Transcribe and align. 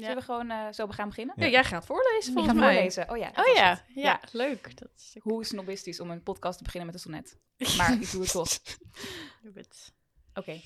Zullen 0.00 0.16
we 0.16 0.22
gewoon 0.22 0.50
eh, 0.50 0.72
zo 0.72 0.86
gaan 0.86 1.08
beginnen? 1.08 1.34
Ja, 1.38 1.46
jij 1.46 1.64
gaat 1.64 1.86
voorlezen 1.86 2.32
Ik 2.32 2.38
volgens 2.38 2.54
ga 2.54 2.60
mij. 2.60 2.74
voorlezen. 2.74 3.10
Oh 3.10 3.16
ja. 3.16 3.32
Oh 3.34 3.54
ja, 3.54 3.84
ja, 3.94 4.20
leuk. 4.32 4.76
Dat 4.78 4.90
is 4.96 5.16
Hoe 5.20 5.44
snobistisch 5.44 6.00
om 6.00 6.10
een 6.10 6.22
podcast 6.22 6.58
te 6.58 6.64
beginnen 6.64 6.92
met 6.92 6.94
een 6.94 7.02
sonnet. 7.02 7.38
Maar 7.76 7.92
ik 7.92 8.10
doe 8.10 8.22
het 8.22 8.30
toch. 8.30 8.48
Doe 9.42 9.52
het. 9.54 9.92
Oké. 10.34 10.60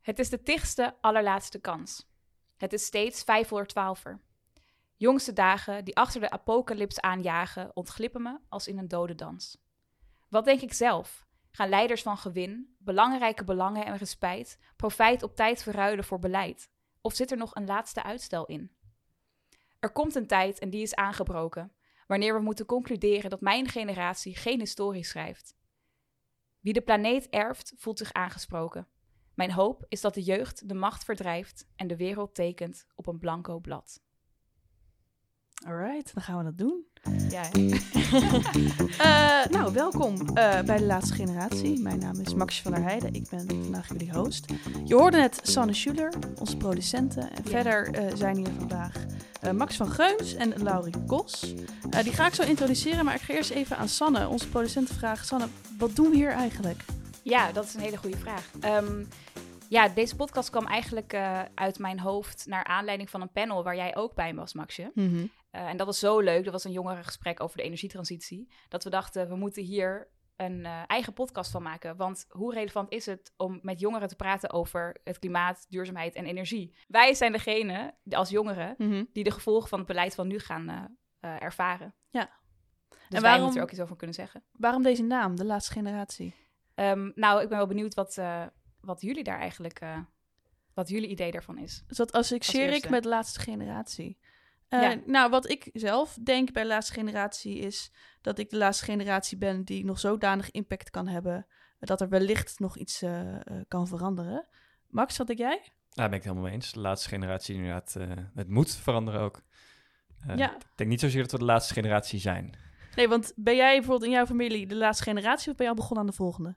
Het 0.00 0.18
is 0.18 0.28
de 0.28 0.42
tigste, 0.42 0.96
allerlaatste 1.00 1.58
kans. 1.60 2.10
Het 2.56 2.72
is 2.72 2.84
steeds 2.84 3.22
vijf 3.22 3.48
voor 3.48 3.66
twaalfer. 3.66 4.20
Jongste 4.96 5.32
dagen 5.32 5.84
die 5.84 5.96
achter 5.96 6.20
de 6.20 6.30
apocalyps 6.30 7.00
aanjagen, 7.00 7.70
ontglippen 7.76 8.22
me 8.22 8.38
als 8.48 8.66
in 8.66 8.78
een 8.78 8.88
dode 8.88 9.14
dans. 9.14 9.58
Wat 10.28 10.44
denk 10.44 10.60
ik 10.60 10.72
zelf? 10.72 11.26
Gaan 11.50 11.68
leiders 11.68 12.02
van 12.02 12.18
gewin, 12.18 12.76
belangrijke 12.78 13.44
belangen 13.44 13.84
en 13.86 13.96
respijt, 13.96 14.58
profijt 14.76 15.22
op 15.22 15.36
tijd 15.36 15.62
verruilen 15.62 16.04
voor 16.04 16.18
beleid? 16.18 16.70
Of 17.02 17.14
zit 17.14 17.30
er 17.30 17.36
nog 17.36 17.54
een 17.54 17.66
laatste 17.66 18.02
uitstel 18.02 18.46
in? 18.46 18.70
Er 19.78 19.92
komt 19.92 20.14
een 20.14 20.26
tijd 20.26 20.58
en 20.58 20.70
die 20.70 20.82
is 20.82 20.94
aangebroken, 20.94 21.72
wanneer 22.06 22.34
we 22.34 22.40
moeten 22.40 22.66
concluderen 22.66 23.30
dat 23.30 23.40
mijn 23.40 23.68
generatie 23.68 24.36
geen 24.36 24.58
historie 24.58 25.04
schrijft. 25.04 25.56
Wie 26.60 26.72
de 26.72 26.80
planeet 26.80 27.28
erft, 27.28 27.72
voelt 27.76 27.98
zich 27.98 28.12
aangesproken. 28.12 28.88
Mijn 29.34 29.52
hoop 29.52 29.84
is 29.88 30.00
dat 30.00 30.14
de 30.14 30.22
jeugd 30.22 30.68
de 30.68 30.74
macht 30.74 31.04
verdrijft 31.04 31.66
en 31.76 31.86
de 31.86 31.96
wereld 31.96 32.34
tekent 32.34 32.86
op 32.94 33.06
een 33.06 33.18
blanco 33.18 33.58
blad. 33.58 34.02
Alright, 35.66 36.14
dan 36.14 36.22
gaan 36.22 36.38
we 36.38 36.44
dat 36.44 36.58
doen. 36.58 36.84
Ja, 37.30 37.42
Eh, 38.98 39.46
nou, 39.50 39.72
welkom 39.72 40.28
eh, 40.28 40.60
bij 40.60 40.76
de 40.76 40.84
laatste 40.84 41.14
generatie. 41.14 41.80
Mijn 41.80 41.98
naam 41.98 42.20
is 42.20 42.34
Maxje 42.34 42.62
van 42.62 42.72
der 42.72 42.82
Heijden. 42.82 43.14
Ik 43.14 43.28
ben 43.30 43.46
vandaag 43.48 43.88
jullie 43.88 44.12
host. 44.12 44.52
Je 44.84 44.94
hoorde 44.94 45.16
net 45.16 45.40
Sanne 45.42 45.72
Schuler, 45.72 46.12
onze 46.38 46.56
producenten. 46.56 47.30
En 47.32 47.44
verder 47.44 47.94
eh, 47.94 48.16
zijn 48.16 48.36
hier 48.36 48.50
vandaag 48.58 48.92
Max 49.54 49.76
van 49.76 49.90
Geuns 49.90 50.34
en 50.34 50.62
Laurie 50.62 51.04
Kos. 51.06 51.54
Die 52.02 52.12
ga 52.12 52.26
ik 52.26 52.34
zo 52.34 52.42
introduceren, 52.42 53.04
maar 53.04 53.14
ik 53.14 53.20
ga 53.20 53.34
eerst 53.34 53.50
even 53.50 53.76
aan 53.76 53.88
Sanne, 53.88 54.28
onze 54.28 54.48
producenten, 54.48 54.94
vragen. 54.94 55.26
Sanne, 55.26 55.46
wat 55.78 55.96
doen 55.96 56.10
we 56.10 56.16
hier 56.16 56.30
eigenlijk? 56.30 56.84
ja 57.22 57.52
dat 57.52 57.64
is 57.64 57.74
een 57.74 57.80
hele 57.80 57.96
goede 57.96 58.16
vraag. 58.16 58.50
Ehm, 58.60 59.04
ja, 59.72 59.88
deze 59.88 60.16
podcast 60.16 60.50
kwam 60.50 60.66
eigenlijk 60.66 61.12
eh, 61.12 61.42
uit 61.54 61.78
mijn 61.78 62.00
hoofd 62.00 62.46
naar 62.46 62.64
aanleiding 62.64 63.10
van 63.10 63.20
een 63.20 63.32
panel 63.32 63.64
waar 63.64 63.76
jij 63.76 63.96
ook 63.96 64.14
bij 64.14 64.34
was, 64.34 64.52
Maxje. 64.54 64.92
Eh, 65.50 65.68
en 65.68 65.76
dat 65.76 65.86
was 65.86 65.98
zo 65.98 66.20
leuk. 66.20 66.44
Dat 66.44 66.52
was 66.52 66.64
een 66.64 66.72
jongerengesprek 66.72 67.40
over 67.42 67.56
de 67.56 67.62
energietransitie. 67.62 68.52
Dat 68.68 68.84
we 68.84 68.90
dachten, 68.90 69.28
we 69.28 69.36
moeten 69.36 69.62
hier 69.62 70.08
een 70.36 70.64
eh, 70.64 70.82
eigen 70.86 71.12
podcast 71.12 71.50
van 71.50 71.62
maken. 71.62 71.96
Want 71.96 72.26
hoe 72.28 72.54
relevant 72.54 72.90
is 72.92 73.06
het 73.06 73.32
om 73.36 73.58
met 73.62 73.80
jongeren 73.80 74.08
te 74.08 74.16
praten 74.16 74.52
over 74.52 74.96
het 75.04 75.18
klimaat, 75.18 75.66
duurzaamheid 75.68 76.14
en 76.14 76.24
energie? 76.26 76.74
Wij 76.88 77.14
zijn 77.14 77.32
degene, 77.32 77.94
als 78.10 78.28
jongeren, 78.30 78.74
Mhm. 78.78 79.04
die 79.12 79.24
de 79.24 79.30
gevolgen 79.30 79.68
van 79.68 79.78
het 79.78 79.88
beleid 79.88 80.14
van 80.14 80.26
nu 80.26 80.38
gaan 80.38 80.96
ervaren. 81.20 81.94
Ja. 82.10 82.30
Dus 82.88 82.98
En 83.00 83.06
wij 83.08 83.20
waarom- 83.20 83.40
moeten 83.40 83.58
er 83.60 83.66
ook 83.66 83.72
iets 83.72 83.80
over 83.82 83.96
kunnen 83.96 84.16
zeggen. 84.16 84.42
Waarom 84.52 84.82
deze 84.82 85.02
naam, 85.02 85.36
de 85.36 85.44
laatste 85.44 85.72
generatie? 85.72 86.34
Ehm, 86.74 87.10
nou, 87.14 87.42
ik 87.42 87.48
ben 87.48 87.58
wel 87.58 87.66
benieuwd 87.66 87.94
wat, 87.94 88.18
wat 88.84 89.00
jullie 89.00 89.24
daar 89.24 89.38
eigenlijk, 89.38 89.80
eh, 89.80 89.98
wat 90.74 90.88
jullie 90.88 91.08
idee 91.08 91.30
daarvan 91.30 91.58
is. 91.58 91.84
Dus 91.86 91.96
dat 91.96 92.12
associeer 92.12 92.72
ik 92.72 92.88
met 92.88 93.04
laatste 93.04 93.40
generatie. 93.40 94.18
Eh, 94.68 94.80
Ja. 94.82 95.00
Nou, 95.06 95.30
wat 95.30 95.50
ik 95.50 95.70
zelf 95.72 96.18
denk 96.22 96.52
bij 96.52 96.66
laatste 96.66 96.92
generatie 96.92 97.58
is 97.58 97.92
dat 98.20 98.38
ik 98.38 98.50
de 98.50 98.56
laatste 98.56 98.84
generatie 98.84 99.38
ben 99.38 99.64
die 99.64 99.84
nog 99.84 99.98
zodanig 100.00 100.50
impact 100.50 100.90
kan 100.90 101.08
hebben 101.08 101.46
dat 101.78 102.00
er 102.00 102.08
wellicht 102.08 102.58
nog 102.58 102.76
iets 102.76 103.02
eh, 103.02 103.36
kan 103.68 103.86
veranderen. 103.88 104.46
Max, 104.88 105.16
wat 105.16 105.26
denk 105.26 105.38
jij? 105.38 105.62
Daar 105.90 106.08
ben 106.08 106.18
ik 106.18 106.24
het 106.24 106.24
helemaal 106.24 106.42
mee 106.42 106.52
eens. 106.52 106.72
De 106.72 106.80
laatste 106.80 107.08
generatie 107.08 107.54
inderdaad, 107.54 107.96
eh, 107.96 108.10
het 108.34 108.48
moet 108.48 108.74
veranderen 108.76 109.20
ook. 109.20 109.42
Eh, 110.26 110.36
Ja. 110.36 110.54
Ik 110.56 110.62
denk 110.74 110.90
niet 110.90 111.00
zozeer 111.00 111.22
dat 111.22 111.30
we 111.30 111.38
de 111.38 111.44
laatste 111.44 111.74
generatie 111.74 112.20
zijn. 112.20 112.54
Nee, 112.96 113.08
want 113.08 113.32
ben 113.36 113.56
jij 113.56 113.76
bijvoorbeeld 113.76 114.04
in 114.10 114.16
jouw 114.16 114.26
familie 114.26 114.66
de 114.66 114.76
laatste 114.76 115.02
generatie 115.04 115.50
of 115.50 115.56
ben 115.56 115.64
je 115.66 115.72
al 115.72 115.78
begonnen 115.78 116.00
aan 116.04 116.10
de 116.10 116.16
volgende? 116.16 116.56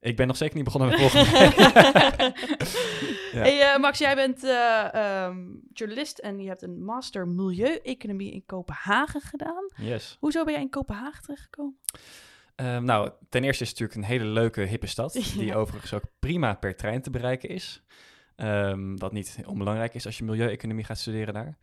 Ik 0.00 0.16
ben 0.16 0.26
nog 0.26 0.36
zeker 0.36 0.54
niet 0.54 0.64
begonnen 0.64 0.88
met 0.90 0.98
volgende. 1.00 2.32
Ja. 3.32 3.40
Hey, 3.40 3.60
eh, 3.72 3.80
Max, 3.80 3.98
jij 3.98 4.14
bent 4.14 4.44
eh, 4.44 4.94
ehm, 4.94 5.36
journalist 5.72 6.18
en 6.18 6.38
je 6.40 6.48
hebt 6.48 6.62
een 6.62 6.84
master 6.84 7.28
milieu-economie 7.28 8.32
in 8.32 8.42
Kopenhagen 8.46 9.20
gedaan. 9.20 9.70
yes. 9.76 10.16
Hoezo 10.20 10.44
ben 10.44 10.52
jij 10.52 10.62
in 10.62 10.70
Kopenhagen 10.70 11.22
terechtgekomen? 11.22 11.76
Ehm, 12.54 12.84
nou, 12.84 13.10
ten 13.28 13.44
eerste 13.44 13.62
is 13.62 13.70
het 13.70 13.78
natuurlijk 13.78 14.08
een 14.08 14.16
hele 14.18 14.30
leuke, 14.30 14.60
hippe 14.60 14.86
stad. 14.86 15.12
Die 15.38 15.54
overigens 15.54 15.94
ook 15.94 16.04
prima 16.18 16.54
per 16.54 16.76
trein 16.76 17.02
te 17.02 17.10
bereiken 17.10 17.48
is. 17.48 17.82
Ehm, 18.36 18.96
wat 18.96 19.12
niet 19.12 19.38
onbelangrijk 19.46 19.94
is 19.94 20.06
als 20.06 20.18
je 20.18 20.24
milieu-economie 20.24 20.84
gaat 20.84 20.98
studeren 20.98 21.34
daar. 21.34 21.58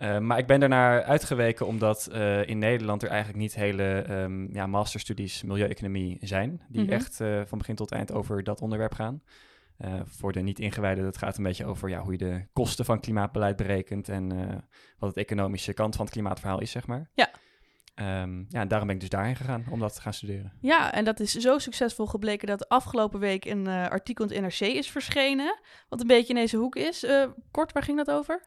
Ehm, 0.00 0.26
maar 0.26 0.38
ik 0.38 0.46
ben 0.46 0.60
daarnaar 0.60 1.02
uitgeweken 1.02 1.66
omdat 1.66 2.06
eh, 2.06 2.48
in 2.48 2.58
Nederland 2.58 3.02
er 3.02 3.08
eigenlijk 3.08 3.38
niet 3.38 3.54
hele 3.54 4.00
ehm, 4.00 4.52
ja, 4.54 4.66
masterstudies 4.66 5.42
milieu-economie 5.42 6.18
zijn. 6.20 6.60
Die 6.68 6.82
Mhm. 6.82 6.92
echt 6.92 7.20
eh, 7.20 7.40
van 7.46 7.58
begin 7.58 7.74
tot 7.74 7.92
eind 7.92 8.12
over 8.12 8.44
dat 8.44 8.60
onderwerp 8.60 8.92
gaan. 8.94 9.22
Eh, 9.76 9.94
voor 10.04 10.32
de 10.32 10.40
niet-ingewijden, 10.40 11.04
dat 11.04 11.16
gaat 11.18 11.36
een 11.36 11.42
beetje 11.42 11.64
over 11.66 11.88
ja, 11.88 12.00
hoe 12.00 12.12
je 12.12 12.18
de 12.18 12.46
kosten 12.52 12.84
van 12.84 13.00
klimaatbeleid 13.00 13.56
berekent 13.56 14.08
en 14.08 14.32
eh, 14.32 14.56
wat 14.98 15.08
het 15.08 15.18
economische 15.18 15.72
kant 15.72 15.96
van 15.96 16.04
het 16.04 16.14
klimaatverhaal 16.14 16.60
is, 16.60 16.70
zeg 16.70 16.86
maar. 16.86 17.10
Ja. 17.14 17.30
Ehm, 17.94 18.38
ja, 18.48 18.60
en 18.60 18.68
daarom 18.68 18.86
ben 18.86 18.94
ik 18.96 19.00
dus 19.00 19.10
daarheen 19.10 19.36
gegaan 19.36 19.64
om 19.70 19.78
dat 19.78 19.94
te 19.94 20.00
gaan 20.00 20.12
studeren. 20.14 20.52
Ja, 20.60 20.92
en 20.92 21.04
dat 21.04 21.20
is 21.20 21.32
zo 21.32 21.58
succesvol 21.58 22.06
gebleken 22.06 22.46
dat 22.46 22.68
afgelopen 22.68 23.20
week 23.20 23.44
een 23.44 23.66
eh, 23.66 23.88
artikel 23.88 24.24
in 24.30 24.44
het 24.44 24.60
NRC 24.60 24.68
is 24.74 24.90
verschenen. 24.90 25.58
Wat 25.88 26.00
een 26.00 26.06
beetje 26.06 26.34
in 26.34 26.40
deze 26.40 26.56
hoek 26.56 26.76
is. 26.76 27.04
Eh, 27.04 27.24
kort, 27.50 27.72
waar 27.72 27.82
ging 27.82 27.96
dat 27.96 28.10
over? 28.10 28.42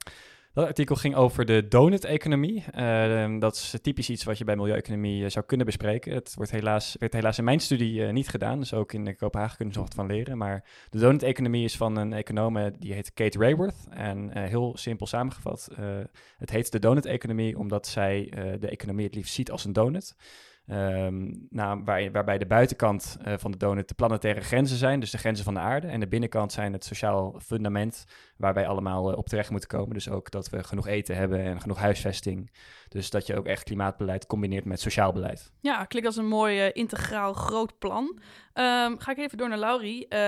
Dat 0.54 0.66
artikel 0.68 0.96
ging 0.96 1.16
over 1.16 1.46
de 1.46 1.68
donut-economie. 1.68 2.64
Eh, 2.72 3.40
dat 3.40 3.56
is 3.56 3.76
typisch 3.82 4.10
iets 4.10 4.24
wat 4.24 4.38
je 4.38 4.44
bij 4.44 4.56
milieueconomie 4.56 5.24
eh, 5.24 5.30
zou 5.30 5.46
kunnen 5.46 5.66
bespreken. 5.66 6.14
Het 6.14 6.34
wordt 6.36 6.52
helaas, 6.52 6.96
werd 7.00 7.14
helaas 7.14 7.38
in 7.38 7.44
mijn 7.44 7.60
studie 7.60 8.06
eh, 8.06 8.14
niet 8.14 8.30
gedaan, 8.30 8.60
dus 8.60 8.74
ook 8.74 8.94
in 8.94 9.16
Kopenhagen 9.16 9.56
kunnen 9.56 9.74
ze 9.74 9.80
nog 9.80 9.90
wat 9.90 9.98
van 9.98 10.16
leren. 10.16 10.38
Maar 10.38 10.64
de 10.90 11.00
donut-economie 11.00 11.64
is 11.64 11.78
van 11.78 11.98
een 11.98 12.14
econoom 12.14 12.72
die 12.80 12.94
heet 12.94 13.14
Kate 13.14 13.38
Rayworth. 13.38 13.88
En 13.90 14.38
heel 14.38 14.78
simpel 14.78 15.06
samengevat, 15.06 15.70
het 16.38 16.50
heet 16.50 16.72
de 16.72 16.80
donut-economie 16.80 17.58
omdat 17.58 17.88
zij 17.88 18.28
de 18.60 18.70
economie 18.70 19.06
het 19.06 19.16
liefst 19.16 19.34
ziet 19.34 19.52
als 19.52 19.66
een 19.66 19.74
donut. 19.74 20.16
Ehm, 20.68 21.34
nou, 21.50 21.82
waar, 21.84 22.12
waarbij 22.12 22.38
de 22.38 22.46
buitenkant 22.46 23.18
eh, 23.24 23.34
van 23.38 23.52
de 23.52 23.58
donut 23.58 23.88
de 23.88 23.94
planetaire 23.94 24.42
grenzen 24.42 24.78
zijn, 24.78 25.00
dus 25.00 25.12
de 25.12 25.18
grenzen 25.18 25.46
van 25.46 25.54
de 25.54 25.60
aarde. 25.60 25.88
En 25.88 26.00
de 26.00 26.08
binnenkant 26.08 26.52
zijn 26.52 26.74
het 26.74 26.86
sociaal 26.86 27.40
fundament 27.44 28.06
waar 28.38 28.54
wij 28.54 28.68
allemaal 28.68 29.12
eh, 29.12 29.18
op 29.18 29.28
terecht 29.28 29.50
moeten 29.50 29.70
komen. 29.70 29.94
Dus 29.94 30.10
ook 30.10 30.32
dat 30.32 30.50
we 30.50 30.64
genoeg 30.64 30.88
eten 30.88 31.16
hebben 31.16 31.40
en 31.40 31.62
genoeg 31.62 31.78
huisvesting. 31.78 32.52
Dus 32.94 33.10
dat 33.10 33.28
je 33.28 33.38
ook 33.38 33.46
echt 33.46 33.64
klimaatbeleid 33.64 34.26
combineert 34.26 34.66
met 34.66 34.80
sociaal 34.80 35.12
beleid. 35.12 35.52
Ja, 35.60 35.86
klinkt 35.86 36.08
als 36.08 36.18
een 36.18 36.28
mooi 36.28 36.60
eh, 36.60 36.70
integraal 36.74 37.34
groot 37.34 37.80
plan. 37.80 38.20
Ehm, 38.54 38.98
ga 38.98 39.12
ik 39.12 39.18
even 39.18 39.38
door 39.38 39.50
naar 39.50 39.58
Laurie. 39.58 40.08
Eh, 40.08 40.20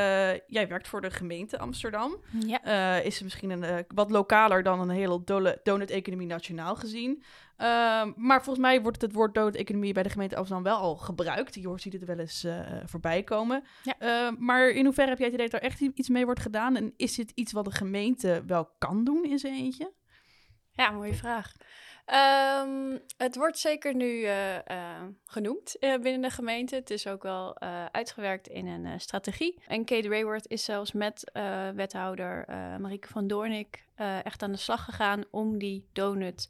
jij 0.48 0.68
werkt 0.68 0.88
voor 0.88 1.02
de 1.02 1.12
gemeente 1.12 1.60
Amsterdam. 1.60 2.18
Ja. 2.46 2.64
Eh, 2.64 3.06
is 3.06 3.14
het 3.14 3.24
misschien 3.24 3.50
een, 3.50 3.86
wat 3.88 4.12
lokaler 4.12 4.64
dan 4.64 4.80
een 4.80 4.90
hele 4.90 5.24
donut-economie 5.64 6.28
nationaal 6.28 6.76
gezien. 6.76 7.24
Ehm, 7.58 8.12
maar 8.16 8.44
volgens 8.44 8.66
mij 8.66 8.82
wordt 8.82 9.02
het 9.02 9.14
woord 9.14 9.34
donut-economie 9.34 9.94
bij 9.94 10.04
de 10.04 10.10
gemeente 10.10 10.36
Amsterdam 10.36 10.64
wel 10.64 10.78
al 10.78 10.96
gebruikt. 10.96 11.56
Je 11.56 11.68
hoort 11.68 11.82
ziet 11.82 11.94
het 11.94 12.06
wel 12.06 12.20
eens 12.20 12.44
eh, 12.44 12.60
voorbij 12.86 13.24
komen. 13.24 13.64
Ja. 13.84 13.96
Ehm, 14.00 14.36
maar 14.38 14.70
in 14.70 14.86
hoeverre 14.86 15.10
heb 15.10 15.18
jij 15.18 15.28
het 15.28 15.36
idee 15.36 15.50
dat 15.50 15.62
er 15.62 15.68
echt 15.68 15.80
iets 15.82 16.10
mee 16.10 16.26
wordt 16.26 16.40
gedaan? 16.40 16.76
En 16.76 16.94
is 16.98 17.16
dit 17.16 17.32
iets 17.36 17.52
wat 17.52 17.66
de 17.66 17.72
gemeente 17.72 18.44
wel 18.48 18.70
kan 18.78 19.04
doen 19.04 19.24
in 19.24 19.40
zijn 19.40 19.54
eentje? 19.54 19.94
Ja, 20.72 20.92
mooie 20.92 21.14
vraag. 21.14 21.54
Ehm, 22.06 22.98
het 23.18 23.36
wordt 23.36 23.60
zeker 23.60 23.96
nu 23.96 24.24
eh, 24.24 24.56
eh, 24.56 25.04
genoemd 25.26 25.80
eh, 25.80 26.00
binnen 26.00 26.22
de 26.22 26.30
gemeente. 26.30 26.76
Het 26.76 26.90
is 26.90 27.08
ook 27.08 27.24
wel 27.24 27.60
uitgewerkt 27.92 28.48
in 28.48 28.68
een 28.68 29.00
strategie. 29.00 29.62
En 29.68 29.86
Kate 29.86 30.08
Rayworth 30.08 30.48
is 30.48 30.64
zelfs 30.64 30.92
met 30.92 31.32
wethouder 31.76 32.46
Marieke 32.80 33.08
van 33.08 33.28
Doornik 33.28 33.86
echt 34.24 34.42
aan 34.44 34.52
de 34.52 34.58
slag 34.58 34.84
gegaan 34.84 35.24
om 35.32 35.58
die 35.58 35.90
donut 35.94 36.48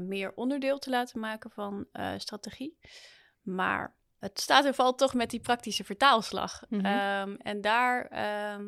meer 0.00 0.32
onderdeel 0.34 0.78
te 0.78 0.90
laten 0.90 1.20
maken 1.20 1.50
van 1.50 1.86
strategie. 2.16 2.78
Maar 3.42 3.96
het 4.18 4.40
staat 4.40 4.64
en 4.64 4.74
valt 4.74 4.98
toch 4.98 5.14
met 5.14 5.30
die 5.30 5.40
praktische 5.40 5.84
vertaalslag. 5.84 6.64
Mhm. 6.68 6.84
Ehm, 6.84 7.34
en 7.38 7.60
daar 7.60 8.06
ehm, 8.06 8.64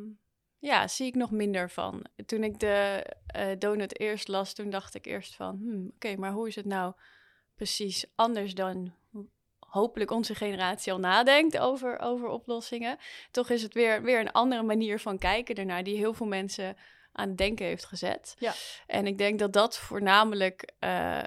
ja, 0.59 0.89
zie 0.89 1.07
ik 1.07 1.15
nog 1.15 1.31
minder 1.31 1.71
van. 1.71 2.05
Toen 2.27 2.45
ik 2.45 2.61
de 2.61 3.05
eh, 3.27 3.47
donut 3.59 4.01
eerst 4.01 4.29
las, 4.29 4.55
toen 4.55 4.71
dacht 4.71 4.95
ik 4.95 5.07
eerst 5.07 5.35
van... 5.35 5.57
Hmm, 5.57 5.91
oké, 5.95 6.17
maar 6.17 6.33
hoe 6.33 6.49
is 6.49 6.55
het 6.55 6.67
nou 6.67 6.93
precies 7.55 8.05
anders 8.15 8.55
dan 8.55 8.95
hopelijk 9.59 10.11
onze 10.11 10.35
generatie 10.35 10.93
al 10.93 10.99
nadenkt 10.99 11.59
over, 11.59 11.99
over 11.99 12.29
oplossingen? 12.29 12.99
Toch 13.31 13.51
is 13.51 13.63
het 13.63 13.75
weer, 13.75 14.03
weer 14.03 14.21
een 14.21 14.33
andere 14.33 14.63
manier 14.63 15.01
van 15.01 15.19
kijken 15.19 15.55
ernaar... 15.55 15.85
die 15.85 15.97
heel 15.97 16.15
veel 16.15 16.27
mensen 16.27 16.77
aan 17.13 17.29
het 17.29 17.39
denken 17.39 17.67
heeft 17.67 17.85
gezet. 17.85 18.35
Ja. 18.39 18.53
En 18.87 19.07
ik 19.07 19.19
denk 19.19 19.39
dat 19.39 19.53
dat 19.53 19.79
voornamelijk 19.79 20.73
eh, 20.79 21.19
eh, 21.19 21.27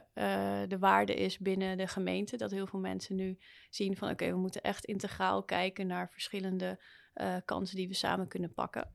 de 0.68 0.78
waarde 0.80 1.13
is 1.13 1.38
binnen 1.38 1.78
de 1.78 1.88
gemeente. 1.88 2.38
Dat 2.38 2.51
heel 2.51 2.68
veel 2.68 2.80
mensen 2.80 3.16
nu 3.16 3.38
zien 3.69 3.98
van... 3.98 4.10
oké, 4.10 4.30
we 4.30 4.38
moeten 4.38 4.62
echt 4.62 4.86
integraal 4.86 5.44
kijken 5.44 5.88
naar 5.88 6.10
verschillende... 6.12 6.80
eh, 7.13 7.36
kansen 7.46 7.75
die 7.75 7.88
we 7.88 7.94
samen 7.94 8.28
kunnen 8.28 8.54
pakken. 8.54 8.92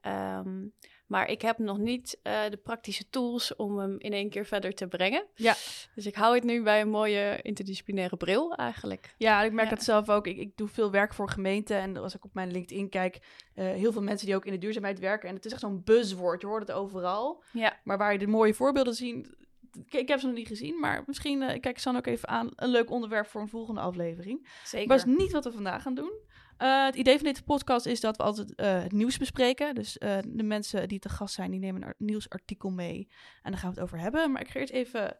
Ehm, 0.00 0.66
Maar 1.06 1.28
ik 1.28 1.42
heb 1.42 1.58
nog 1.58 1.78
niet 1.78 2.18
eh, 2.22 2.40
de 2.50 2.56
praktische 2.56 3.08
tools 3.08 3.56
om 3.56 3.78
hem 3.78 3.94
in 3.98 4.12
één 4.12 4.30
keer 4.30 4.44
verder 4.46 4.74
te 4.74 4.86
brengen. 4.88 5.26
Ja. 5.34 5.54
Dus 5.94 6.06
ik 6.06 6.14
hou 6.14 6.34
het 6.34 6.44
nu 6.44 6.62
bij 6.62 6.80
een 6.80 6.88
mooie 6.90 7.38
interdisciplinaire 7.42 8.16
bril 8.16 8.54
eigenlijk. 8.54 9.14
Ja, 9.18 9.42
ik 9.42 9.52
merk 9.52 9.68
Ja. 9.68 9.74
dat 9.74 9.84
zelf 9.84 10.08
ook. 10.08 10.26
Ik, 10.26 10.36
ik 10.38 10.56
doe 10.56 10.68
veel 10.68 10.90
werk 10.90 11.14
voor 11.14 11.28
gemeenten. 11.30 11.76
En 11.76 11.96
als 11.96 12.14
ik 12.14 12.24
op 12.24 12.34
mijn 12.34 12.50
LinkedIn 12.50 12.88
kijk, 12.88 13.18
eh, 13.54 13.64
heel 13.64 13.92
veel 13.92 14.02
mensen 14.02 14.26
die 14.26 14.34
ook 14.36 14.44
in 14.44 14.52
de 14.52 14.58
duurzaamheid 14.58 14.98
werken. 14.98 15.28
En 15.28 15.34
het 15.34 15.44
is 15.44 15.52
echt 15.52 15.60
zo'n 15.60 15.82
buzzwoord. 15.84 16.40
Je 16.40 16.46
hoort 16.46 16.68
het 16.68 16.76
overal. 16.76 17.42
Ja. 17.52 17.80
Maar 17.84 17.98
waar 17.98 18.12
je 18.12 18.18
de 18.18 18.26
mooie 18.26 18.54
voorbeelden 18.54 18.94
ziet. 18.94 19.34
Ik, 19.90 20.08
heb 20.08 20.20
ze 20.20 20.26
nog 20.26 20.34
niet 20.34 20.48
gezien, 20.48 20.80
maar 20.80 21.02
misschien 21.06 21.38
kijk 21.40 21.66
ik 21.66 21.78
San 21.78 21.96
ook 21.96 22.06
even 22.06 22.28
aan. 22.28 22.48
Een 22.56 22.70
leuk 22.70 22.90
onderwerp 22.90 23.26
voor 23.26 23.40
een 23.40 23.48
volgende 23.48 23.80
aflevering. 23.80 24.48
Zeker. 24.64 24.88
Maar 24.88 24.96
dat 24.98 25.06
is 25.06 25.14
niet 25.16 25.32
wat 25.32 25.44
we 25.44 25.52
vandaag 25.52 25.82
gaan 25.82 25.94
doen. 25.94 26.12
Eh, 26.60 26.84
het 26.84 26.94
idee 26.94 27.14
van 27.16 27.24
deze 27.26 27.42
podcast 27.42 27.86
is 27.86 28.00
dat 28.00 28.16
we 28.16 28.22
altijd 28.22 28.54
eh, 28.54 28.82
het 28.82 28.92
nieuws 28.92 29.18
bespreken. 29.18 29.74
Dus 29.74 29.98
eh, 29.98 30.18
de 30.26 30.42
mensen 30.42 30.88
die 30.88 30.98
te 30.98 31.08
gast 31.08 31.34
zijn, 31.34 31.50
die 31.50 31.60
nemen 31.60 31.82
een 31.82 31.88
ar- 31.88 31.94
nieuwsartikel 31.98 32.70
mee. 32.70 33.08
En 33.42 33.50
daar 33.50 33.60
gaan 33.60 33.70
we 33.70 33.74
het 33.80 33.84
over 33.84 33.98
hebben. 33.98 34.32
Maar 34.32 34.40
ik 34.40 34.48
ga 34.48 34.60
eerst 34.60 34.72
even 34.72 35.16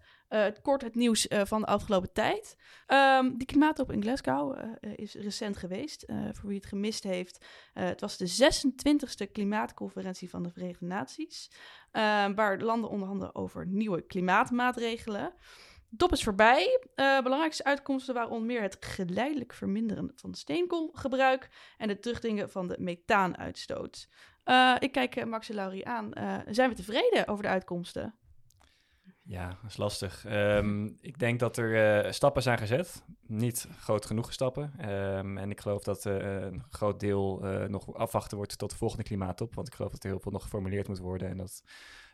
kort 0.62 0.82
het 0.82 0.94
nieuws 0.94 1.26
van 1.30 1.60
de 1.60 1.66
afgelopen 1.66 2.12
tijd. 2.12 2.56
Ehm 2.86 3.36
die 3.36 3.46
klimaattop 3.46 3.92
in 3.92 4.02
Glasgow 4.02 4.58
is 4.94 5.14
recent 5.14 5.56
geweest. 5.56 6.04
Voor 6.32 6.48
wie 6.48 6.56
het 6.56 6.66
gemist 6.66 7.02
heeft. 7.02 7.44
het 7.72 8.00
was 8.00 8.16
de 8.16 8.26
26e 8.28 9.32
klimaatconferentie 9.32 10.30
van 10.30 10.42
de 10.42 10.50
Verenigde 10.50 10.86
Naties. 10.86 11.50
eh, 11.90 12.26
waar 12.34 12.58
de 12.58 12.64
landen 12.64 12.90
onderhandelen 12.90 13.34
over 13.34 13.66
nieuwe 13.66 14.00
klimaatmaatregelen. 14.06 15.32
Top 15.96 16.12
is 16.12 16.22
voorbij. 16.22 16.86
Eh, 16.94 17.22
belangrijkste 17.22 17.64
uitkomsten 17.64 18.14
waren 18.14 18.30
onder 18.30 18.46
meer 18.46 18.62
het 18.62 18.76
geleidelijk 18.80 19.52
verminderen 19.52 20.12
van 20.14 20.34
steenkoolgebruik 20.34 21.48
en 21.78 21.88
het 21.88 22.02
terugdringen 22.02 22.50
van 22.50 22.68
de 22.68 22.76
methaanuitstoot. 22.78 24.08
Eh, 24.44 24.76
ik 24.78 24.92
kijk 24.92 25.16
eh, 25.16 25.24
Max 25.24 25.48
en 25.48 25.54
Laurie 25.54 25.86
aan. 25.86 26.10
Zijn 26.48 26.68
we 26.70 26.74
tevreden 26.74 27.28
over 27.28 27.42
de 27.42 27.48
uitkomsten? 27.48 28.14
Ja, 29.22 29.48
dat 29.48 29.70
is 29.70 29.76
lastig. 29.76 30.24
Ehm, 30.24 30.84
ik 31.10 31.18
denk 31.18 31.40
dat 31.40 31.56
er 31.56 32.14
stappen 32.14 32.42
zijn 32.42 32.58
gezet. 32.58 33.02
Niet 33.26 33.68
groot 33.78 34.06
genoeg 34.06 34.32
stappen. 34.32 34.72
Ehm, 34.78 35.38
en 35.38 35.50
ik 35.50 35.60
geloof 35.60 35.82
dat 35.82 36.04
een 36.04 36.64
groot 36.70 37.00
deel 37.00 37.38
nog 37.68 37.94
afwachten 37.94 38.36
wordt 38.36 38.58
tot 38.58 38.70
de 38.70 38.76
volgende 38.76 39.04
klimaattop. 39.04 39.54
Want 39.54 39.66
ik 39.66 39.74
geloof 39.74 39.92
dat 39.92 40.04
er 40.04 40.10
heel 40.10 40.20
veel 40.20 40.32
nog 40.32 40.42
geformuleerd 40.42 40.88
moet 40.88 40.98
worden. 40.98 41.28
En 41.28 41.36
dat 41.36 41.62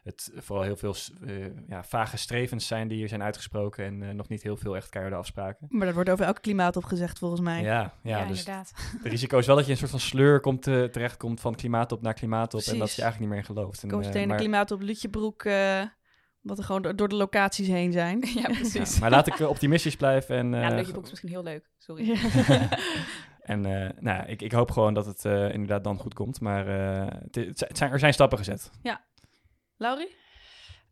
het 0.07 0.31
vooral 0.37 0.65
heel 0.65 0.77
veel 0.77 0.95
eh, 1.27 1.35
ja, 1.69 1.85
vage 1.85 2.17
strevens 2.17 2.67
zijn 2.67 2.89
die 2.89 2.97
hier 2.99 3.09
zijn 3.09 3.23
uitgesproken. 3.23 3.85
En 3.85 4.03
eh, 4.03 4.15
nog 4.15 4.29
niet 4.29 4.43
heel 4.43 4.57
veel 4.57 4.77
echt 4.77 4.89
keiharde 4.89 5.17
afspraken. 5.17 5.67
Maar 5.71 5.87
dat 5.87 5.95
wordt 5.95 6.11
over 6.11 6.25
elke 6.25 6.41
klimaattop 6.41 6.85
gezegd 6.85 7.19
volgens 7.19 7.41
mij. 7.41 7.63
Ja, 7.63 7.93
ja, 8.03 8.19
ja, 8.19 8.27
dus 8.27 8.39
inderdaad. 8.39 8.73
het 9.03 9.07
risico 9.13 9.39
is 9.39 9.47
wel 9.47 9.57
dat 9.57 9.65
je 9.67 9.71
in 9.73 9.77
een 9.77 9.89
soort 9.89 10.01
van 10.01 10.09
sleur 10.11 10.41
komt, 10.41 10.67
eh, 10.67 10.85
terechtkomt 10.85 11.41
van 11.41 11.55
klimaattop 11.55 12.03
naar 12.03 12.15
klimaattop. 12.15 12.61
En 12.61 12.67
dat 12.67 12.77
Precies. 12.77 12.97
je 12.97 13.03
eigenlijk 13.03 13.33
niet 13.33 13.41
meer 13.41 13.49
in 13.51 13.57
gelooft. 13.57 13.83
En, 13.83 13.89
Komt 13.89 14.03
eh, 14.03 14.09
meteen 14.09 14.29
maar- 14.29 14.37
de 14.37 14.43
klimaattop 14.43 14.81
Lutjebroek, 14.81 15.45
eh 15.45 15.83
wat 16.41 16.59
er 16.59 16.65
gewoon 16.65 16.83
door, 16.97 17.09
de 17.09 17.15
locaties 17.17 17.67
heen 17.69 17.93
zijn. 17.93 18.21
ja, 18.43 18.43
precies. 18.43 18.95
Ja, 18.95 19.01
maar 19.01 19.11
laat 19.11 19.27
ik 19.27 19.39
optimistisch 19.41 19.97
blijven. 19.97 20.37
En, 20.37 20.51
ja, 20.51 20.77
eh, 20.79 20.93
Book 20.93 21.05
is 21.05 21.11
misschien 21.11 21.29
heel 21.31 21.43
leuk. 21.43 21.71
Sorry. 21.79 22.07
Ja. 22.07 22.69
En 23.41 23.65
eh, 23.67 23.73
nou, 24.01 24.17
ja, 24.17 24.25
ik, 24.25 24.43
ik 24.43 24.53
hoop 24.53 24.71
gewoon 24.71 24.95
dat 24.95 25.07
het 25.07 25.25
eh, 25.25 25.53
inderdaad 25.53 25.85
dan 25.85 25.99
goed 25.99 26.15
komt. 26.15 26.41
Maar 26.41 26.67
eh, 26.69 27.07
het, 27.31 27.35
het 27.59 27.77
zijn- 27.79 27.93
er 27.93 27.99
zijn 27.99 28.13
stappen 28.13 28.39
gezet. 28.39 28.71
Laurie? 29.77 30.17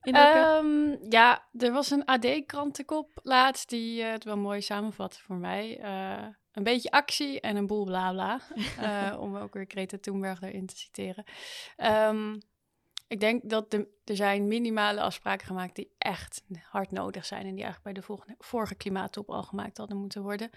Ehm, 0.01 0.97
ja, 1.09 1.45
er 1.59 1.73
was 1.73 1.91
een 1.91 2.05
AD-krantenkop 2.05 3.21
laatst 3.23 3.69
die 3.69 4.03
eh, 4.03 4.11
het 4.11 4.25
wel 4.25 4.37
mooi 4.37 4.61
samenvatte 4.63 5.21
voor 5.21 5.37
mij. 5.37 5.79
Eh, 5.81 6.27
een 6.53 6.63
beetje 6.63 6.91
actie 6.91 7.41
en 7.41 7.57
een 7.57 7.67
boel 7.67 7.85
bla 7.85 8.11
bla. 8.13 8.41
Eh, 8.81 9.17
om 9.21 9.37
ook 9.37 9.55
weer 9.55 9.65
Greta 9.69 9.99
Thunberg 10.01 10.41
erin 10.43 10.67
te 10.67 10.77
citeren. 10.77 11.25
Ehm, 11.77 12.39
ik 13.09 13.21
denk 13.21 13.51
dat 13.51 13.71
de, 13.71 13.89
er 14.05 14.17
zijn 14.17 14.49
minimale 14.49 15.01
afspraken 15.01 15.47
gemaakt 15.47 15.75
die 15.77 15.95
echt 15.99 16.43
hard 16.71 16.91
nodig 16.91 17.25
zijn. 17.25 17.47
En 17.47 17.55
die 17.55 17.65
eigenlijk 17.65 17.83
bij 17.85 17.93
de 17.93 18.03
volgende, 18.03 18.35
vorige 18.39 18.75
klimaattop 18.75 19.31
al 19.31 19.43
gemaakt 19.43 19.79
hadden 19.79 19.97
moeten 19.97 20.23
worden. 20.23 20.51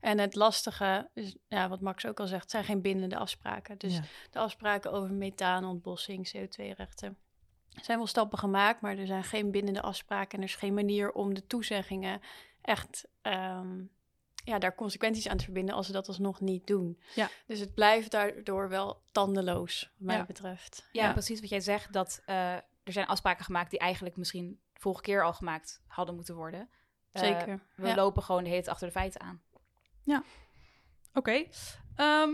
En 0.00 0.18
het 0.18 0.34
lastige, 0.34 1.10
is, 1.14 1.36
ja, 1.48 1.68
wat 1.68 1.80
Max 1.80 2.06
ook 2.06 2.20
al 2.20 2.26
zegt, 2.26 2.50
zijn 2.50 2.64
geen 2.64 2.82
bindende 2.82 3.16
afspraken. 3.16 3.78
Dus 3.78 3.94
Ja. 3.94 4.02
de 4.30 4.38
afspraken 4.38 4.92
over 4.92 5.12
methaanontbossing, 5.12 6.28
CO2-rechten. 6.36 7.16
Er 7.74 7.84
zijn 7.84 7.98
wel 7.98 8.06
stappen 8.06 8.38
gemaakt, 8.38 8.80
maar 8.80 8.98
er 8.98 9.06
zijn 9.06 9.24
geen 9.24 9.50
bindende 9.50 9.82
afspraken. 9.82 10.30
En 10.38 10.38
er 10.44 10.48
is 10.50 10.54
geen 10.54 10.74
manier 10.74 11.12
om 11.12 11.34
de 11.34 11.46
toezeggingen 11.46 12.20
echt 12.60 13.08
ehm, 13.22 13.82
ja, 14.44 14.58
daar 14.58 14.74
consequenties 14.74 15.28
aan 15.28 15.36
te 15.36 15.44
verbinden 15.44 15.74
als 15.74 15.86
ze 15.86 15.92
dat 15.92 16.08
alsnog 16.08 16.40
niet 16.40 16.66
doen. 16.66 17.00
Ja. 17.14 17.28
Dus 17.46 17.58
het 17.58 17.74
blijft 17.74 18.10
daardoor 18.10 18.68
wel 18.68 19.02
tandeloos, 19.12 19.82
wat 19.98 20.06
mij 20.06 20.16
Ja. 20.16 20.24
betreft. 20.24 20.88
Ja, 20.92 21.12
precies 21.12 21.40
wat 21.40 21.48
jij 21.48 21.60
zegt. 21.60 21.92
Dat 21.92 22.22
eh, 22.26 22.54
er 22.54 22.92
zijn 22.92 23.06
afspraken 23.06 23.44
gemaakt 23.44 23.70
die 23.70 23.78
eigenlijk 23.78 24.16
misschien 24.16 24.60
vorige 24.74 25.02
keer 25.02 25.24
al 25.24 25.32
gemaakt 25.32 25.82
hadden 25.86 26.14
moeten 26.14 26.34
worden. 26.34 26.68
Eh, 27.12 27.22
Zeker. 27.22 27.60
we 27.76 27.86
Ja. 27.86 27.94
lopen 27.94 28.22
gewoon 28.22 28.42
de 28.42 28.48
hele 28.48 28.62
tijd 28.62 28.72
achter 28.74 28.86
de 28.86 28.92
feiten 28.98 29.20
aan. 29.20 29.42
Oké. 31.14 31.32
Ehm, 31.96 32.30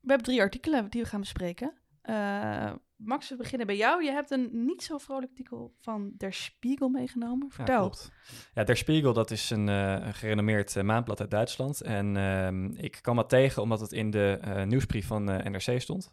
we 0.00 0.08
hebben 0.08 0.26
drie 0.26 0.40
artikelen 0.40 0.90
die 0.90 1.02
we 1.02 1.08
gaan 1.08 1.20
bespreken. 1.20 1.78
Eh, 2.02 2.72
Max, 2.98 3.28
we 3.28 3.36
beginnen 3.36 3.66
bij 3.66 3.76
jou. 3.76 4.04
Je 4.04 4.10
hebt 4.10 4.30
een 4.30 4.48
niet 4.52 4.82
zo 4.82 4.98
vrolijk 4.98 5.30
artikel 5.30 5.74
van 5.80 6.12
Der 6.16 6.32
Spiegel 6.32 6.88
meegenomen. 6.88 7.46
Ja, 7.48 7.54
Vertel. 7.54 7.80
klopt. 7.80 8.10
Ja, 8.54 8.64
Der 8.64 8.76
Spiegel, 8.76 9.12
dat 9.12 9.30
is 9.30 9.50
een, 9.50 9.68
eh, 9.68 9.92
een 9.92 10.14
gerenommeerd 10.14 10.76
eh, 10.76 10.82
maandblad 10.84 11.20
uit 11.20 11.30
Duitsland. 11.30 11.80
En 11.80 12.16
ehm, 12.16 12.64
ik 12.64 12.98
kwam 13.02 13.16
dat 13.16 13.28
tegen 13.28 13.62
omdat 13.62 13.80
het 13.80 13.92
in 13.92 14.10
de 14.10 14.38
eh, 14.40 14.62
nieuwsbrief 14.64 15.06
van 15.06 15.30
eh, 15.30 15.50
NRC 15.50 15.80
stond. 15.80 16.12